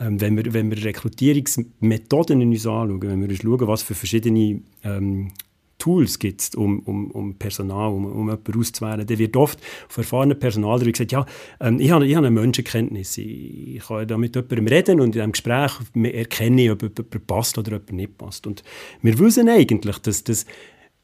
Ähm, 0.00 0.20
wenn, 0.20 0.36
wir, 0.36 0.52
wenn 0.52 0.70
wir 0.70 0.84
Rekrutierungsmethoden 0.84 2.40
in 2.40 2.50
uns 2.50 2.66
anschauen, 2.66 3.02
wenn 3.02 3.22
wir 3.22 3.28
uns 3.28 3.42
schauen, 3.42 3.66
was 3.66 3.82
für 3.82 3.94
verschiedene 3.94 4.60
ähm, 4.84 5.30
Tools 5.78 6.18
gibt 6.18 6.54
um, 6.56 6.80
um, 6.80 7.10
um 7.12 7.34
Personal, 7.36 7.90
um, 7.92 8.04
um 8.04 8.28
jemanden 8.28 8.58
auszuwählen, 8.58 9.06
dann 9.06 9.18
wird 9.18 9.36
oft 9.36 9.60
von 9.88 10.02
erfahrenen 10.02 10.38
Personal 10.38 10.80
gesagt, 10.80 11.12
ja, 11.12 11.24
ähm, 11.60 11.78
ich, 11.80 11.90
habe, 11.90 12.06
ich 12.06 12.16
habe 12.16 12.26
eine 12.26 12.40
Menschenkenntnis, 12.40 13.16
ich, 13.18 13.76
ich 13.76 13.86
kann 13.86 14.06
da 14.06 14.18
mit 14.18 14.34
jemandem 14.34 14.66
reden 14.66 15.00
und 15.00 15.14
in 15.14 15.22
einem 15.22 15.32
Gespräch 15.32 15.72
erkenne 15.94 16.64
ich, 16.64 16.70
ob 16.70 16.82
jemand 16.82 17.26
passt 17.26 17.56
oder 17.58 17.76
ob 17.76 17.88
er 17.88 17.94
nicht 17.94 18.18
passt. 18.18 18.46
Und 18.46 18.64
wir 19.02 19.18
wissen 19.18 19.48
eigentlich, 19.48 19.98
dass 19.98 20.24
das 20.24 20.46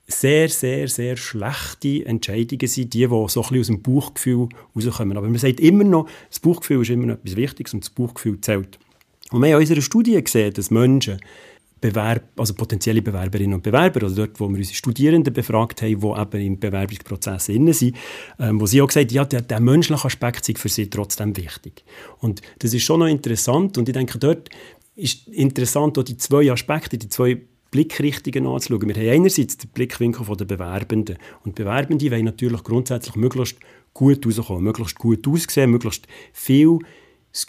sehr, 0.07 0.49
sehr, 0.49 0.89
sehr 0.89 1.17
schlechte 1.17 2.05
Entscheidungen 2.05 2.69
sind, 2.69 2.93
die, 2.93 3.01
die 3.01 3.07
so 3.07 3.25
ein 3.25 3.29
bisschen 3.29 3.61
aus 3.61 3.67
dem 3.67 3.83
Bauchgefühl 3.83 4.49
rauskommen. 4.77 5.17
Aber 5.17 5.29
man 5.29 5.39
sagt 5.39 5.61
immer 5.61 5.85
noch, 5.85 6.09
das 6.29 6.41
Bauchgefühl 6.41 6.83
ist 6.83 6.91
immer 6.91 7.07
noch 7.07 7.15
etwas 7.15 7.37
Wichtiges 7.37 7.75
und 7.75 7.85
das 7.85 7.91
Bauchgefühl 7.91 8.41
zählt. 8.41 8.79
Und 9.31 9.41
wir 9.41 9.49
haben 9.49 9.61
in 9.61 9.61
unserer 9.61 9.81
Studie 9.81 10.23
gesehen, 10.23 10.53
dass 10.53 10.71
Menschen 10.71 11.19
Bewerb, 11.81 12.23
also 12.37 12.55
potenzielle 12.55 13.03
Bewerberinnen 13.03 13.55
und 13.55 13.63
Bewerber, 13.63 14.05
also 14.05 14.17
dort, 14.17 14.41
wo 14.41 14.49
wir 14.49 14.57
unsere 14.57 14.75
Studierenden 14.75 15.35
befragt 15.35 15.83
haben, 15.83 16.01
die 16.01 16.21
eben 16.21 16.47
im 16.47 16.59
Bewerbungsprozess 16.59 17.51
inne 17.51 17.75
sind, 17.75 17.97
ähm, 18.39 18.59
wo 18.59 18.65
sie 18.65 18.81
auch 18.81 18.87
gesagt 18.87 19.11
haben, 19.11 19.15
ja, 19.15 19.25
der, 19.27 19.43
der 19.43 19.61
menschliche 19.61 20.07
Aspekt 20.07 20.49
ist 20.49 20.59
für 20.59 20.71
sie 20.71 20.89
trotzdem 20.89 21.37
wichtig. 21.37 21.85
Und 22.21 22.41
das 22.61 22.73
ist 22.73 22.85
schon 22.85 23.01
noch 23.01 23.07
interessant 23.07 23.77
und 23.77 23.87
ich 23.87 23.93
denke, 23.93 24.19
dort 24.19 24.49
ist 24.97 25.29
interessant, 25.29 25.99
auch 25.99 26.05
die 26.05 26.17
zwei 26.17 26.51
Aspekte, 26.51 26.97
die 26.97 27.11
zwei 27.11 27.43
Blickrichtungen 27.75 28.47
anzuschauen. 28.47 28.89
Wir 28.89 28.95
haben 28.95 29.21
einerseits 29.21 29.57
den 29.57 29.69
Blickwinkel 29.71 30.25
der 30.37 30.45
Bewerbenden 30.45 31.19
und 31.45 31.57
Bewerbende 31.57 32.09
wollen 32.09 32.25
natürlich 32.25 32.63
grundsätzlich 32.63 33.17
möglichst 33.17 33.59
gut 33.93 34.25
rauskommen, 34.25 34.63
möglichst 34.63 34.97
gut 34.97 35.27
aussehen, 35.27 35.73
möglichst 35.73 36.07
viel 36.33 36.79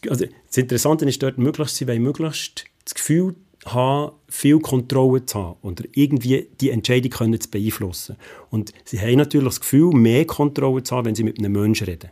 also 0.10 0.26
das 0.48 0.58
Interessante 0.58 1.06
ist 1.06 1.22
dort, 1.22 1.38
möglichst, 1.38 1.76
sie 1.76 1.88
wollen 1.88 2.02
möglichst 2.02 2.66
das 2.86 2.96
Gefühl 2.96 3.36
haben, 3.66 4.16
viel 4.28 4.60
Kontrolle 4.60 5.26
zu 5.26 5.40
haben 5.40 5.58
und 5.62 5.88
irgendwie 5.94 6.48
die 6.60 6.72
Entscheidung 6.72 7.12
können 7.12 7.40
zu 7.40 7.50
beeinflussen. 7.50 8.16
Und 8.50 8.74
sie 8.84 9.00
haben 9.00 9.18
natürlich 9.18 9.48
das 9.48 9.62
Gefühl, 9.62 9.94
mehr 9.94 10.26
Kontrolle 10.26 10.82
zu 10.82 10.96
haben, 10.96 11.06
wenn 11.06 11.16
sie 11.16 11.24
mit 11.24 11.38
einem 11.38 11.52
Menschen 11.52 11.86
reden. 11.86 12.10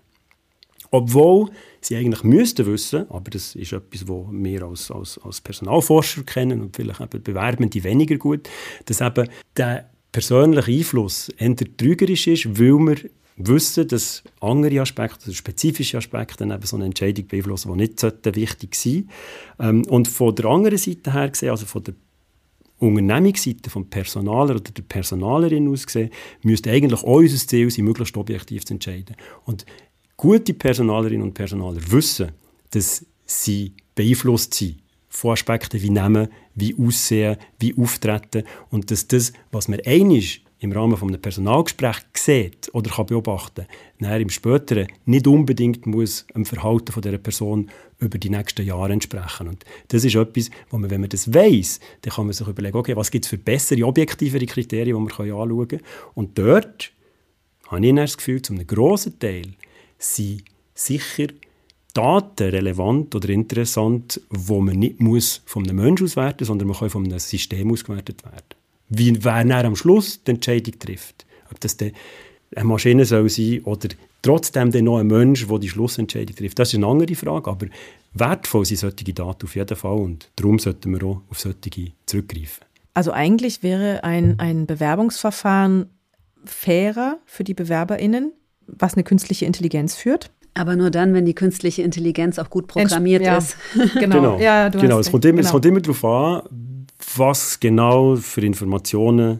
Obwohl 0.94 1.50
sie 1.82 1.96
eigentlich 1.96 2.24
müssten 2.24 2.68
wissen, 2.68 3.10
aber 3.10 3.32
das 3.32 3.56
ist 3.56 3.74
etwas, 3.74 4.08
was 4.08 4.26
wir 4.30 4.62
als, 4.62 4.92
als, 4.92 5.20
als 5.24 5.42
Personalforscher 5.42 6.22
kennen 6.22 6.62
und 6.62 6.76
vielleicht 6.76 7.02
eben 7.02 7.24
Bewerbende 7.24 7.84
weniger 7.84 8.16
gut, 8.18 8.48
dass 8.86 9.02
eben 9.02 9.28
der 9.58 9.90
persönliche 10.12 10.72
Einfluss 10.72 11.30
eher 11.30 11.56
trügerisch 11.56 12.28
ist, 12.28 12.60
weil 12.60 12.78
wir 12.78 12.98
wissen, 13.38 13.88
dass 13.88 14.22
andere 14.40 14.82
Aspekte, 14.82 15.22
also 15.22 15.34
spezifische 15.34 15.98
Aspekte, 15.98 16.44
eben 16.44 16.62
so 16.62 16.76
eine 16.76 16.86
Entscheidung 16.86 17.26
beeinflussen, 17.26 17.72
die 17.72 17.80
nicht 17.80 18.36
wichtig 18.36 18.76
sein 18.76 19.10
ähm, 19.60 19.84
Und 19.88 20.08
von 20.08 20.36
der 20.36 20.46
anderen 20.46 20.78
Seite 20.78 21.12
her 21.12 21.30
gesehen, 21.30 21.50
also 21.50 21.66
von 21.66 21.86
der 21.86 21.96
Unternehmensseite 22.78 23.72
vom 23.72 23.90
Personaler 23.90 24.52
oder 24.58 24.72
der 24.72 24.84
Personalerin 24.84 25.68
aus 25.70 25.88
gesehen, 25.88 26.12
müsste 26.44 26.70
eigentlich 26.70 27.02
auch 27.02 27.18
unser 27.18 27.48
Ziel 27.48 27.72
sein, 27.72 27.86
möglichst 27.86 28.16
objektiv 28.16 28.64
zu 28.64 28.76
entscheiden. 28.76 29.16
Und 29.46 29.66
gute 30.18 30.54
Personalerinnen 30.54 31.24
und 31.24 31.34
Personaler 31.34 31.80
wissen, 31.92 32.32
dass 32.72 33.06
sie 33.26 33.74
beeinflusst 33.96 34.54
sind 34.54 34.80
von 35.10 35.32
Aspekten 35.32 35.82
wie 35.82 35.90
Nehmen, 35.90 36.28
wie 36.56 36.76
Aussehen, 36.76 37.38
wie 37.60 37.76
Auftreten 37.78 38.44
und 38.70 38.90
dass 38.90 39.08
das, 39.08 39.32
was 39.52 39.68
man 39.68 39.80
einig 39.86 40.44
im 40.64 40.72
Rahmen 40.72 40.98
von 40.98 41.10
einem 41.10 41.22
Personalgespräch 41.22 41.98
sieht 42.16 42.74
oder 42.74 42.90
kann 42.90 43.06
beobachten 43.06 43.68
kann, 44.02 44.22
im 44.22 44.30
Späteren 44.30 44.88
nicht 45.06 45.28
unbedingt 45.28 45.86
muss 45.86 46.26
dem 46.34 46.46
Verhalten 46.46 46.92
von 46.92 47.02
dieser 47.02 47.18
Person 47.18 47.70
über 48.00 48.18
die 48.18 48.30
nächsten 48.30 48.66
Jahre 48.66 48.94
entsprechen. 48.94 49.50
Und 49.50 49.66
das 49.90 50.06
ist 50.06 50.16
etwas, 50.16 50.50
wo 50.70 50.78
man, 50.78 50.90
wenn 50.90 51.02
man 51.02 51.10
das 51.10 51.34
weiß, 51.34 51.80
dann 52.02 52.14
kann 52.14 52.26
man 52.26 52.34
sich 52.34 52.48
überlegen, 52.48 52.78
okay, 52.78 52.96
was 52.96 53.12
gibt 53.12 53.26
es 53.26 53.30
für 53.30 53.38
bessere, 53.38 53.86
objektivere 53.86 54.46
Kriterien, 54.46 54.96
die 54.98 55.02
man 55.02 55.12
anschauen 55.12 55.68
kann. 55.68 55.82
Und 56.14 56.38
dort 56.38 56.92
habe 57.68 57.86
ich 57.86 57.96
das 57.96 58.18
Gefühl, 58.18 58.42
zu 58.42 58.54
einem 58.54 58.66
grossen 58.66 59.20
Teil 59.20 59.54
sind 60.04 60.44
sicher 60.76 61.28
Daten 61.94 62.50
relevant 62.50 63.14
oder 63.16 63.30
interessant, 63.30 64.20
wo 64.30 64.60
man 64.60 64.80
nicht 64.80 65.00
muss 65.00 65.42
von 65.46 65.64
einem 65.64 65.78
Menschen 65.78 66.06
auswerten 66.06 66.38
muss, 66.42 66.48
sondern 66.48 66.68
man 66.68 66.78
kann 66.78 66.90
von 66.90 67.06
einem 67.06 67.20
System 67.20 67.72
ausgewertet 67.72 68.24
werden. 68.24 68.56
Wie 68.90 69.24
wer 69.24 69.46
dann 69.46 69.66
am 69.66 69.76
Schluss 69.76 70.24
die 70.24 70.32
Entscheidung 70.32 70.78
trifft, 70.80 71.26
ob 71.52 71.60
das 71.60 71.78
eine 71.80 71.94
Maschine 72.66 73.06
soll 73.06 73.30
sein 73.30 73.62
oder 73.64 73.90
trotzdem 74.22 74.72
dann 74.72 74.86
noch 74.86 74.98
ein 74.98 75.08
Mensch, 75.08 75.48
der 75.48 75.60
die 75.60 75.70
Schlussentscheidung 75.70 76.36
trifft, 76.36 76.60
das 76.60 76.70
ist 76.70 76.76
eine 76.76 76.88
andere 76.88 77.16
Frage, 77.16 77.50
aber 77.50 77.68
wertvoll 78.14 78.66
sind 78.66 78.78
solche 78.78 79.14
Daten 79.14 79.46
auf 79.46 79.56
jeden 79.56 79.78
Fall 79.78 79.98
und 79.98 80.30
darum 80.36 80.60
sollten 80.60 80.92
wir 80.92 81.08
auch 81.08 81.22
auf 81.30 81.40
solche 81.40 81.92
zurückgreifen. 82.06 82.66
Also 82.96 83.12
eigentlich 83.12 83.64
wäre 83.64 84.04
ein, 84.04 84.40
ein 84.40 84.66
Bewerbungsverfahren 84.66 85.90
fairer 86.46 87.20
für 87.26 87.44
die 87.44 87.54
BewerberInnen, 87.54 88.34
was 88.68 88.94
eine 88.94 89.04
künstliche 89.04 89.46
Intelligenz 89.46 89.96
führt. 89.96 90.32
Aber 90.56 90.76
nur 90.76 90.92
dann, 90.92 91.14
wenn 91.14 91.26
die 91.26 91.34
künstliche 91.34 91.82
Intelligenz 91.82 92.38
auch 92.38 92.50
gut 92.50 92.68
programmiert 92.68 93.24
ja, 93.24 93.38
ist. 93.38 93.58
Genau, 93.96 94.16
genau. 94.16 94.40
Ja, 94.40 94.70
genau. 94.70 95.00
Es, 95.00 95.10
kommt 95.10 95.26
immer, 95.26 95.38
genau. 95.38 95.46
es 95.48 95.52
kommt 95.52 95.66
immer 95.66 95.82
darauf 95.82 96.06
an, 96.06 96.86
was 97.16 97.60
genau 97.60 98.16
für 98.16 98.42
Informationen 98.42 99.40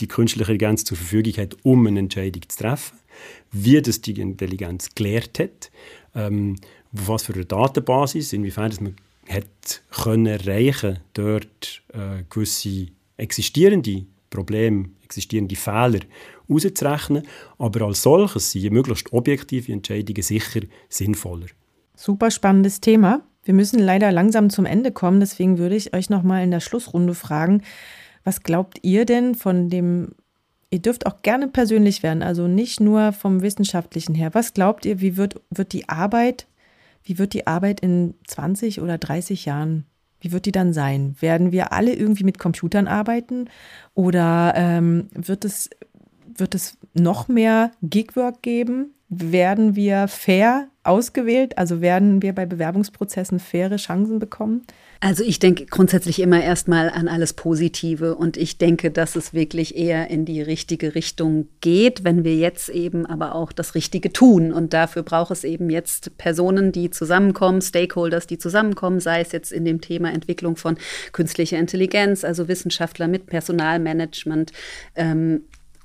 die 0.00 0.06
künstliche 0.06 0.52
Intelligenz 0.52 0.84
zur 0.84 0.96
Verfügung 0.96 1.32
hat, 1.34 1.56
um 1.64 1.86
eine 1.86 1.98
Entscheidung 1.98 2.42
zu 2.48 2.56
treffen, 2.56 2.98
wie 3.50 3.80
das 3.82 4.00
die 4.00 4.20
Intelligenz 4.20 4.94
gelehrt 4.94 5.38
hat, 5.38 5.70
ähm, 6.14 6.56
was 6.92 7.24
für 7.24 7.34
eine 7.34 7.44
Datenbasis, 7.44 8.32
inwiefern 8.32 8.70
dass 8.70 8.80
man 8.80 8.96
hat 9.28 9.82
können 9.90 10.26
erreichen 10.26 10.98
dort 11.14 11.82
äh, 11.92 12.24
gewisse 12.28 12.88
existierende 13.16 14.04
Probleme, 14.30 14.90
existierende 15.04 15.56
Fehler 15.56 16.00
auszurechnen. 16.54 17.22
Aber 17.58 17.86
als 17.86 18.02
solches 18.02 18.52
sind 18.52 18.72
möglichst 18.72 19.12
objektive 19.12 19.72
Entscheidungen 19.72 20.22
sicher 20.22 20.60
sinnvoller. 20.88 21.46
Super 21.94 22.30
spannendes 22.30 22.80
Thema. 22.80 23.22
Wir 23.44 23.54
müssen 23.54 23.80
leider 23.80 24.12
langsam 24.12 24.50
zum 24.50 24.66
Ende 24.66 24.92
kommen, 24.92 25.20
deswegen 25.20 25.58
würde 25.58 25.74
ich 25.74 25.94
euch 25.94 26.10
noch 26.10 26.22
mal 26.22 26.44
in 26.44 26.52
der 26.52 26.60
Schlussrunde 26.60 27.14
fragen, 27.14 27.62
was 28.24 28.42
glaubt 28.42 28.78
ihr 28.82 29.04
denn 29.04 29.34
von 29.34 29.68
dem 29.68 30.12
Ihr 30.70 30.80
dürft 30.80 31.04
auch 31.04 31.20
gerne 31.20 31.48
persönlich 31.48 32.02
werden, 32.02 32.22
also 32.22 32.48
nicht 32.48 32.80
nur 32.80 33.12
vom 33.12 33.42
wissenschaftlichen 33.42 34.14
her. 34.14 34.30
Was 34.32 34.54
glaubt 34.54 34.86
ihr, 34.86 35.02
wie 35.02 35.18
wird, 35.18 35.38
wird 35.50 35.74
die 35.74 35.90
Arbeit, 35.90 36.46
wie 37.04 37.18
wird 37.18 37.34
die 37.34 37.46
Arbeit 37.46 37.80
in 37.80 38.14
20 38.26 38.80
oder 38.80 38.96
30 38.96 39.44
Jahren 39.44 39.84
wie 40.22 40.32
wird 40.32 40.46
die 40.46 40.52
dann 40.52 40.72
sein? 40.72 41.16
Werden 41.20 41.52
wir 41.52 41.72
alle 41.72 41.92
irgendwie 41.92 42.24
mit 42.24 42.38
Computern 42.38 42.86
arbeiten 42.86 43.50
oder 43.92 44.54
ähm, 44.56 45.08
wird, 45.12 45.44
es, 45.44 45.68
wird 46.36 46.54
es 46.54 46.78
noch 46.94 47.28
mehr 47.28 47.72
Gigwork 47.82 48.42
geben? 48.42 48.94
Werden 49.08 49.76
wir 49.76 50.08
fair 50.08 50.68
ausgewählt? 50.84 51.58
Also 51.58 51.80
werden 51.80 52.22
wir 52.22 52.34
bei 52.34 52.46
Bewerbungsprozessen 52.46 53.38
faire 53.38 53.76
Chancen 53.76 54.18
bekommen? 54.18 54.62
Also 55.00 55.24
ich 55.24 55.40
denke 55.40 55.66
grundsätzlich 55.66 56.20
immer 56.20 56.42
erstmal 56.42 56.88
an 56.88 57.08
alles 57.08 57.32
Positive 57.32 58.14
und 58.14 58.36
ich 58.36 58.58
denke, 58.58 58.92
dass 58.92 59.16
es 59.16 59.34
wirklich 59.34 59.76
eher 59.76 60.08
in 60.10 60.24
die 60.24 60.40
richtige 60.40 60.94
Richtung 60.94 61.48
geht, 61.60 62.04
wenn 62.04 62.22
wir 62.22 62.36
jetzt 62.36 62.68
eben 62.68 63.04
aber 63.04 63.34
auch 63.34 63.50
das 63.50 63.74
Richtige 63.74 64.12
tun. 64.12 64.52
Und 64.52 64.72
dafür 64.72 65.02
braucht 65.02 65.32
es 65.32 65.42
eben 65.42 65.70
jetzt 65.70 66.16
Personen, 66.18 66.70
die 66.70 66.90
zusammenkommen, 66.90 67.60
Stakeholders, 67.60 68.28
die 68.28 68.38
zusammenkommen, 68.38 69.00
sei 69.00 69.20
es 69.20 69.32
jetzt 69.32 69.50
in 69.50 69.64
dem 69.64 69.80
Thema 69.80 70.12
Entwicklung 70.12 70.54
von 70.54 70.78
künstlicher 71.10 71.58
Intelligenz, 71.58 72.24
also 72.24 72.46
Wissenschaftler 72.46 73.08
mit 73.08 73.26
Personalmanagement, 73.26 74.52
ähm, 74.94 75.42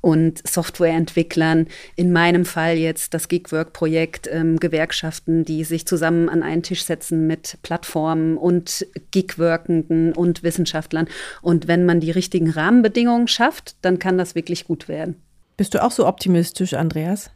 und 0.07 0.47
Softwareentwicklern. 0.47 1.67
In 1.97 2.13
meinem 2.13 2.45
Fall 2.45 2.77
jetzt 2.77 3.13
das 3.13 3.27
Gigwork-Projekt, 3.27 4.29
ähm, 4.31 4.57
Gewerkschaften, 4.57 5.43
die 5.43 5.65
sich 5.65 5.85
zusammen 5.85 6.29
an 6.29 6.43
einen 6.43 6.63
Tisch 6.63 6.85
setzen 6.85 7.27
mit 7.27 7.57
Plattformen 7.61 8.37
und 8.37 8.87
Gigworkenden 9.11 10.13
und 10.13 10.43
Wissenschaftlern. 10.43 11.09
Und 11.41 11.67
wenn 11.67 11.85
man 11.85 11.99
die 11.99 12.11
richtigen 12.11 12.49
Rahmenbedingungen 12.49 13.27
schafft, 13.27 13.75
dann 13.81 13.99
kann 13.99 14.17
das 14.17 14.33
wirklich 14.33 14.63
gut 14.63 14.87
werden. 14.87 15.17
Bist 15.57 15.73
du 15.73 15.83
auch 15.83 15.91
so 15.91 16.07
optimistisch, 16.07 16.73
Andreas? 16.73 17.29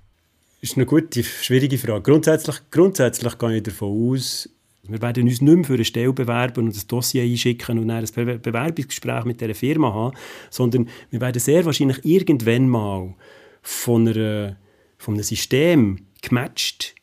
Ist 0.61 0.77
eine 0.77 0.85
gute, 0.85 1.25
schwierige 1.25 1.77
Frage. 1.77 2.03
Grundsätzlich, 2.03 2.55
grundsätzlich 2.71 3.37
gehe 3.37 3.57
ich 3.57 3.63
davon 3.63 4.13
aus, 4.13 4.47
wir 4.83 5.01
werden 5.01 5.23
uns 5.23 5.41
nicht 5.41 5.55
mehr 5.55 5.63
für 5.63 5.75
eine 5.75 5.85
Stelle 5.85 6.13
bewerben 6.13 6.65
und 6.65 6.75
ein 6.75 6.87
Dossier 6.87 7.23
einschicken 7.23 7.77
und 7.77 7.87
dann 7.87 8.03
ein 8.03 8.41
Bewerbungsgespräch 8.41 9.25
mit 9.25 9.39
dieser 9.39 9.53
Firma 9.53 9.93
haben, 9.93 10.15
sondern 10.49 10.89
wir 11.11 11.21
werden 11.21 11.39
sehr 11.39 11.65
wahrscheinlich 11.65 12.03
irgendwann 12.03 12.67
mal 12.67 13.13
von, 13.61 14.07
einer, 14.07 14.57
von 14.97 15.13
einem 15.13 15.23
System 15.23 16.07
gematcht 16.21 16.95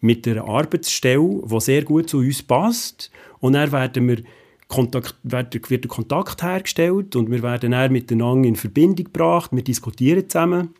mit 0.00 0.26
einer 0.26 0.48
Arbeitsstelle, 0.48 1.42
die 1.44 1.60
sehr 1.60 1.84
gut 1.84 2.08
zu 2.08 2.18
uns 2.18 2.42
passt. 2.42 3.10
Und 3.40 3.52
dann 3.52 3.70
werden 3.70 4.08
wir 4.08 4.22
Kontakt, 4.68 5.16
wird, 5.22 5.70
wird 5.70 5.84
der 5.84 5.90
Kontakt 5.90 6.42
hergestellt 6.42 7.14
und 7.16 7.30
wir 7.30 7.42
werden 7.42 7.72
dann 7.72 7.92
miteinander 7.92 8.48
in 8.48 8.56
Verbindung 8.56 9.04
gebracht, 9.04 9.50
wir 9.52 9.62
diskutieren 9.62 10.28
zusammen 10.28 10.74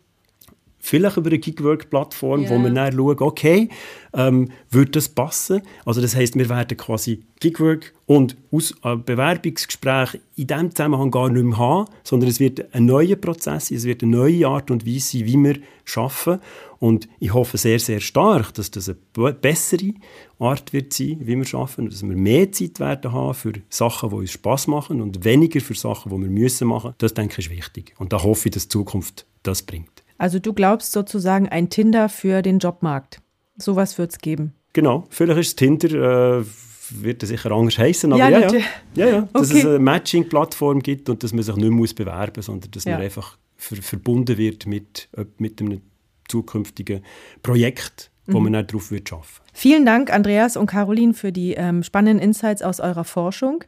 vielleicht 0.87 1.17
über 1.17 1.29
eine 1.29 1.39
Gigwork-Plattform, 1.39 2.41
yeah. 2.41 2.49
wo 2.49 2.63
wir 2.63 2.69
dann 2.71 2.93
schauen, 2.93 3.17
okay, 3.19 3.69
ähm, 4.13 4.49
würde 4.69 4.91
das 4.91 5.09
passen? 5.09 5.61
Also 5.85 6.01
das 6.01 6.15
heißt, 6.15 6.35
wir 6.35 6.47
werden 6.49 6.77
quasi 6.77 7.23
Gigwork 7.39 7.93
und 8.05 8.37
Aus 8.51 8.73
äh, 8.83 8.95
Bewerbungsgespräche 8.95 10.21
in 10.37 10.47
diesem 10.47 10.71
Zusammenhang 10.73 11.11
gar 11.11 11.29
nicht 11.29 11.43
mehr 11.43 11.57
haben, 11.57 11.89
sondern 12.03 12.29
es 12.29 12.39
wird 12.39 12.73
ein 12.73 12.85
neuer 12.85 13.17
Prozess 13.17 13.69
es 13.69 13.83
wird 13.83 14.01
eine 14.01 14.11
neue 14.11 14.47
Art 14.47 14.71
und 14.71 14.87
Weise 14.87 15.17
sein, 15.17 15.25
wie 15.25 15.37
wir 15.37 15.57
arbeiten. 15.95 16.41
Und 16.79 17.09
ich 17.19 17.33
hoffe 17.33 17.57
sehr, 17.57 17.79
sehr 17.79 17.99
stark, 17.99 18.53
dass 18.53 18.71
das 18.71 18.89
eine 18.89 19.33
bessere 19.33 19.93
Art 20.39 20.73
wird 20.73 20.93
sein, 20.93 21.17
wie 21.21 21.35
wir 21.35 21.59
arbeiten, 21.59 21.89
dass 21.89 22.03
wir 22.03 22.15
mehr 22.15 22.51
Zeit 22.51 22.79
werden 22.79 23.11
haben 23.11 23.33
für 23.33 23.53
Sachen, 23.69 24.09
die 24.09 24.15
uns 24.15 24.31
Spaß 24.31 24.67
machen 24.67 25.01
und 25.01 25.25
weniger 25.25 25.59
für 25.59 25.73
Sachen, 25.73 26.11
die 26.11 26.21
wir 26.21 26.29
müssen 26.29 26.67
machen. 26.67 26.93
Das 26.99 27.13
denke 27.13 27.41
ich 27.41 27.47
ist 27.47 27.51
wichtig. 27.51 27.93
Und 27.97 28.13
da 28.13 28.23
hoffe 28.23 28.47
ich, 28.47 28.53
dass 28.53 28.63
die 28.63 28.69
Zukunft 28.69 29.25
das 29.43 29.63
bringt. 29.63 30.06
Also 30.17 30.39
du 30.39 30.53
glaubst 30.53 30.91
sozusagen 30.91 31.47
ein 31.49 31.69
Tinder 31.69 32.09
für 32.09 32.41
den 32.41 32.59
Jobmarkt. 32.59 33.21
Sowas 33.57 33.97
wird 33.97 34.11
es 34.11 34.19
geben. 34.19 34.53
Genau, 34.73 35.05
vielleicht 35.09 35.39
ist 35.39 35.57
Tinder, 35.57 36.39
äh, 36.39 36.45
wird 36.89 37.23
es 37.23 37.29
sicher 37.29 37.51
anders 37.51 37.77
heißen, 37.77 38.11
aber 38.13 38.29
ja, 38.29 38.39
ja, 38.39 38.51
ja, 38.51 38.59
ja, 38.95 39.07
ja 39.07 39.29
dass 39.33 39.49
okay. 39.49 39.59
es 39.59 39.65
eine 39.65 39.79
Matching-Plattform 39.79 40.81
gibt 40.81 41.09
und 41.09 41.23
dass 41.23 41.33
man 41.33 41.43
sich 41.43 41.55
nicht 41.55 41.71
mehr 41.71 41.87
bewerben 41.95 42.33
muss, 42.35 42.45
sondern 42.45 42.71
dass 42.71 42.83
ja. 42.83 42.93
man 42.93 43.01
einfach 43.01 43.37
ver 43.55 43.77
verbunden 43.77 44.37
wird 44.37 44.65
mit, 44.67 45.09
mit 45.37 45.59
einem 45.61 45.81
zukünftigen 46.27 47.01
Projekt, 47.41 48.11
wo 48.27 48.39
mhm. 48.39 48.51
man 48.51 48.67
darauf 48.67 48.91
wird. 48.91 49.11
Vielen 49.53 49.85
Dank, 49.85 50.13
Andreas 50.13 50.57
und 50.57 50.67
Caroline, 50.67 51.13
für 51.13 51.31
die 51.31 51.53
ähm, 51.53 51.83
spannenden 51.83 52.23
Insights 52.23 52.61
aus 52.61 52.79
eurer 52.79 53.03
Forschung. 53.03 53.63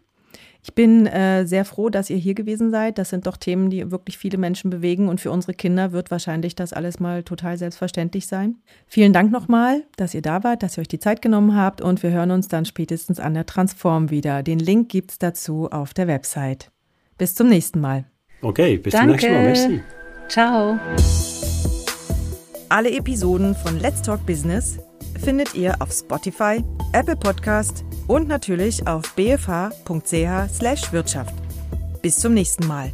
Ich 0.61 0.73
bin 0.73 1.07
äh, 1.07 1.45
sehr 1.45 1.63
froh, 1.63 1.89
dass 1.89 2.09
ihr 2.09 2.17
hier 2.17 2.33
gewesen 2.33 2.69
seid. 2.69 2.97
Das 2.97 3.09
sind 3.09 3.27
doch 3.27 3.37
Themen, 3.37 3.69
die 3.69 3.91
wirklich 3.91 4.17
viele 4.17 4.37
Menschen 4.37 4.69
bewegen 4.69 5.07
und 5.07 5.21
für 5.21 5.31
unsere 5.31 5.53
Kinder 5.53 5.93
wird 5.93 6.11
wahrscheinlich 6.11 6.53
das 6.53 6.73
alles 6.73 6.99
mal 6.99 7.23
total 7.23 7.57
selbstverständlich 7.57 8.27
sein. 8.27 8.57
Vielen 8.85 9.13
Dank 9.13 9.31
nochmal, 9.31 9.83
dass 9.95 10.13
ihr 10.13 10.21
da 10.21 10.43
wart, 10.43 10.61
dass 10.61 10.77
ihr 10.77 10.81
euch 10.81 10.87
die 10.89 10.99
Zeit 10.99 11.21
genommen 11.21 11.55
habt 11.55 11.81
und 11.81 12.03
wir 12.03 12.11
hören 12.11 12.31
uns 12.31 12.49
dann 12.49 12.65
spätestens 12.65 13.19
an 13.19 13.33
der 13.33 13.45
Transform 13.45 14.09
wieder. 14.09 14.43
Den 14.43 14.59
Link 14.59 14.89
gibt 14.89 15.11
es 15.11 15.19
dazu 15.19 15.69
auf 15.71 15.93
der 15.93 16.07
Website. 16.07 16.71
Bis 17.17 17.35
zum 17.35 17.47
nächsten 17.47 17.79
Mal. 17.79 18.05
Okay, 18.41 18.77
bis 18.77 18.93
Danke. 18.93 19.17
zum 19.19 19.31
nächsten 19.31 19.71
Mal. 19.71 19.77
Merci. 19.77 19.83
Ciao. 20.27 20.79
Alle 22.67 22.91
Episoden 22.91 23.55
von 23.55 23.79
Let's 23.79 24.01
Talk 24.01 24.25
Business 24.25 24.79
findet 25.19 25.55
ihr 25.55 25.81
auf 25.81 25.91
Spotify, 25.91 26.63
Apple 26.93 27.15
Podcast 27.15 27.83
und 28.07 28.27
natürlich 28.27 28.87
auf 28.87 29.15
bfh.ch/wirtschaft. 29.15 31.35
Bis 32.01 32.17
zum 32.17 32.33
nächsten 32.33 32.65
Mal. 32.65 32.91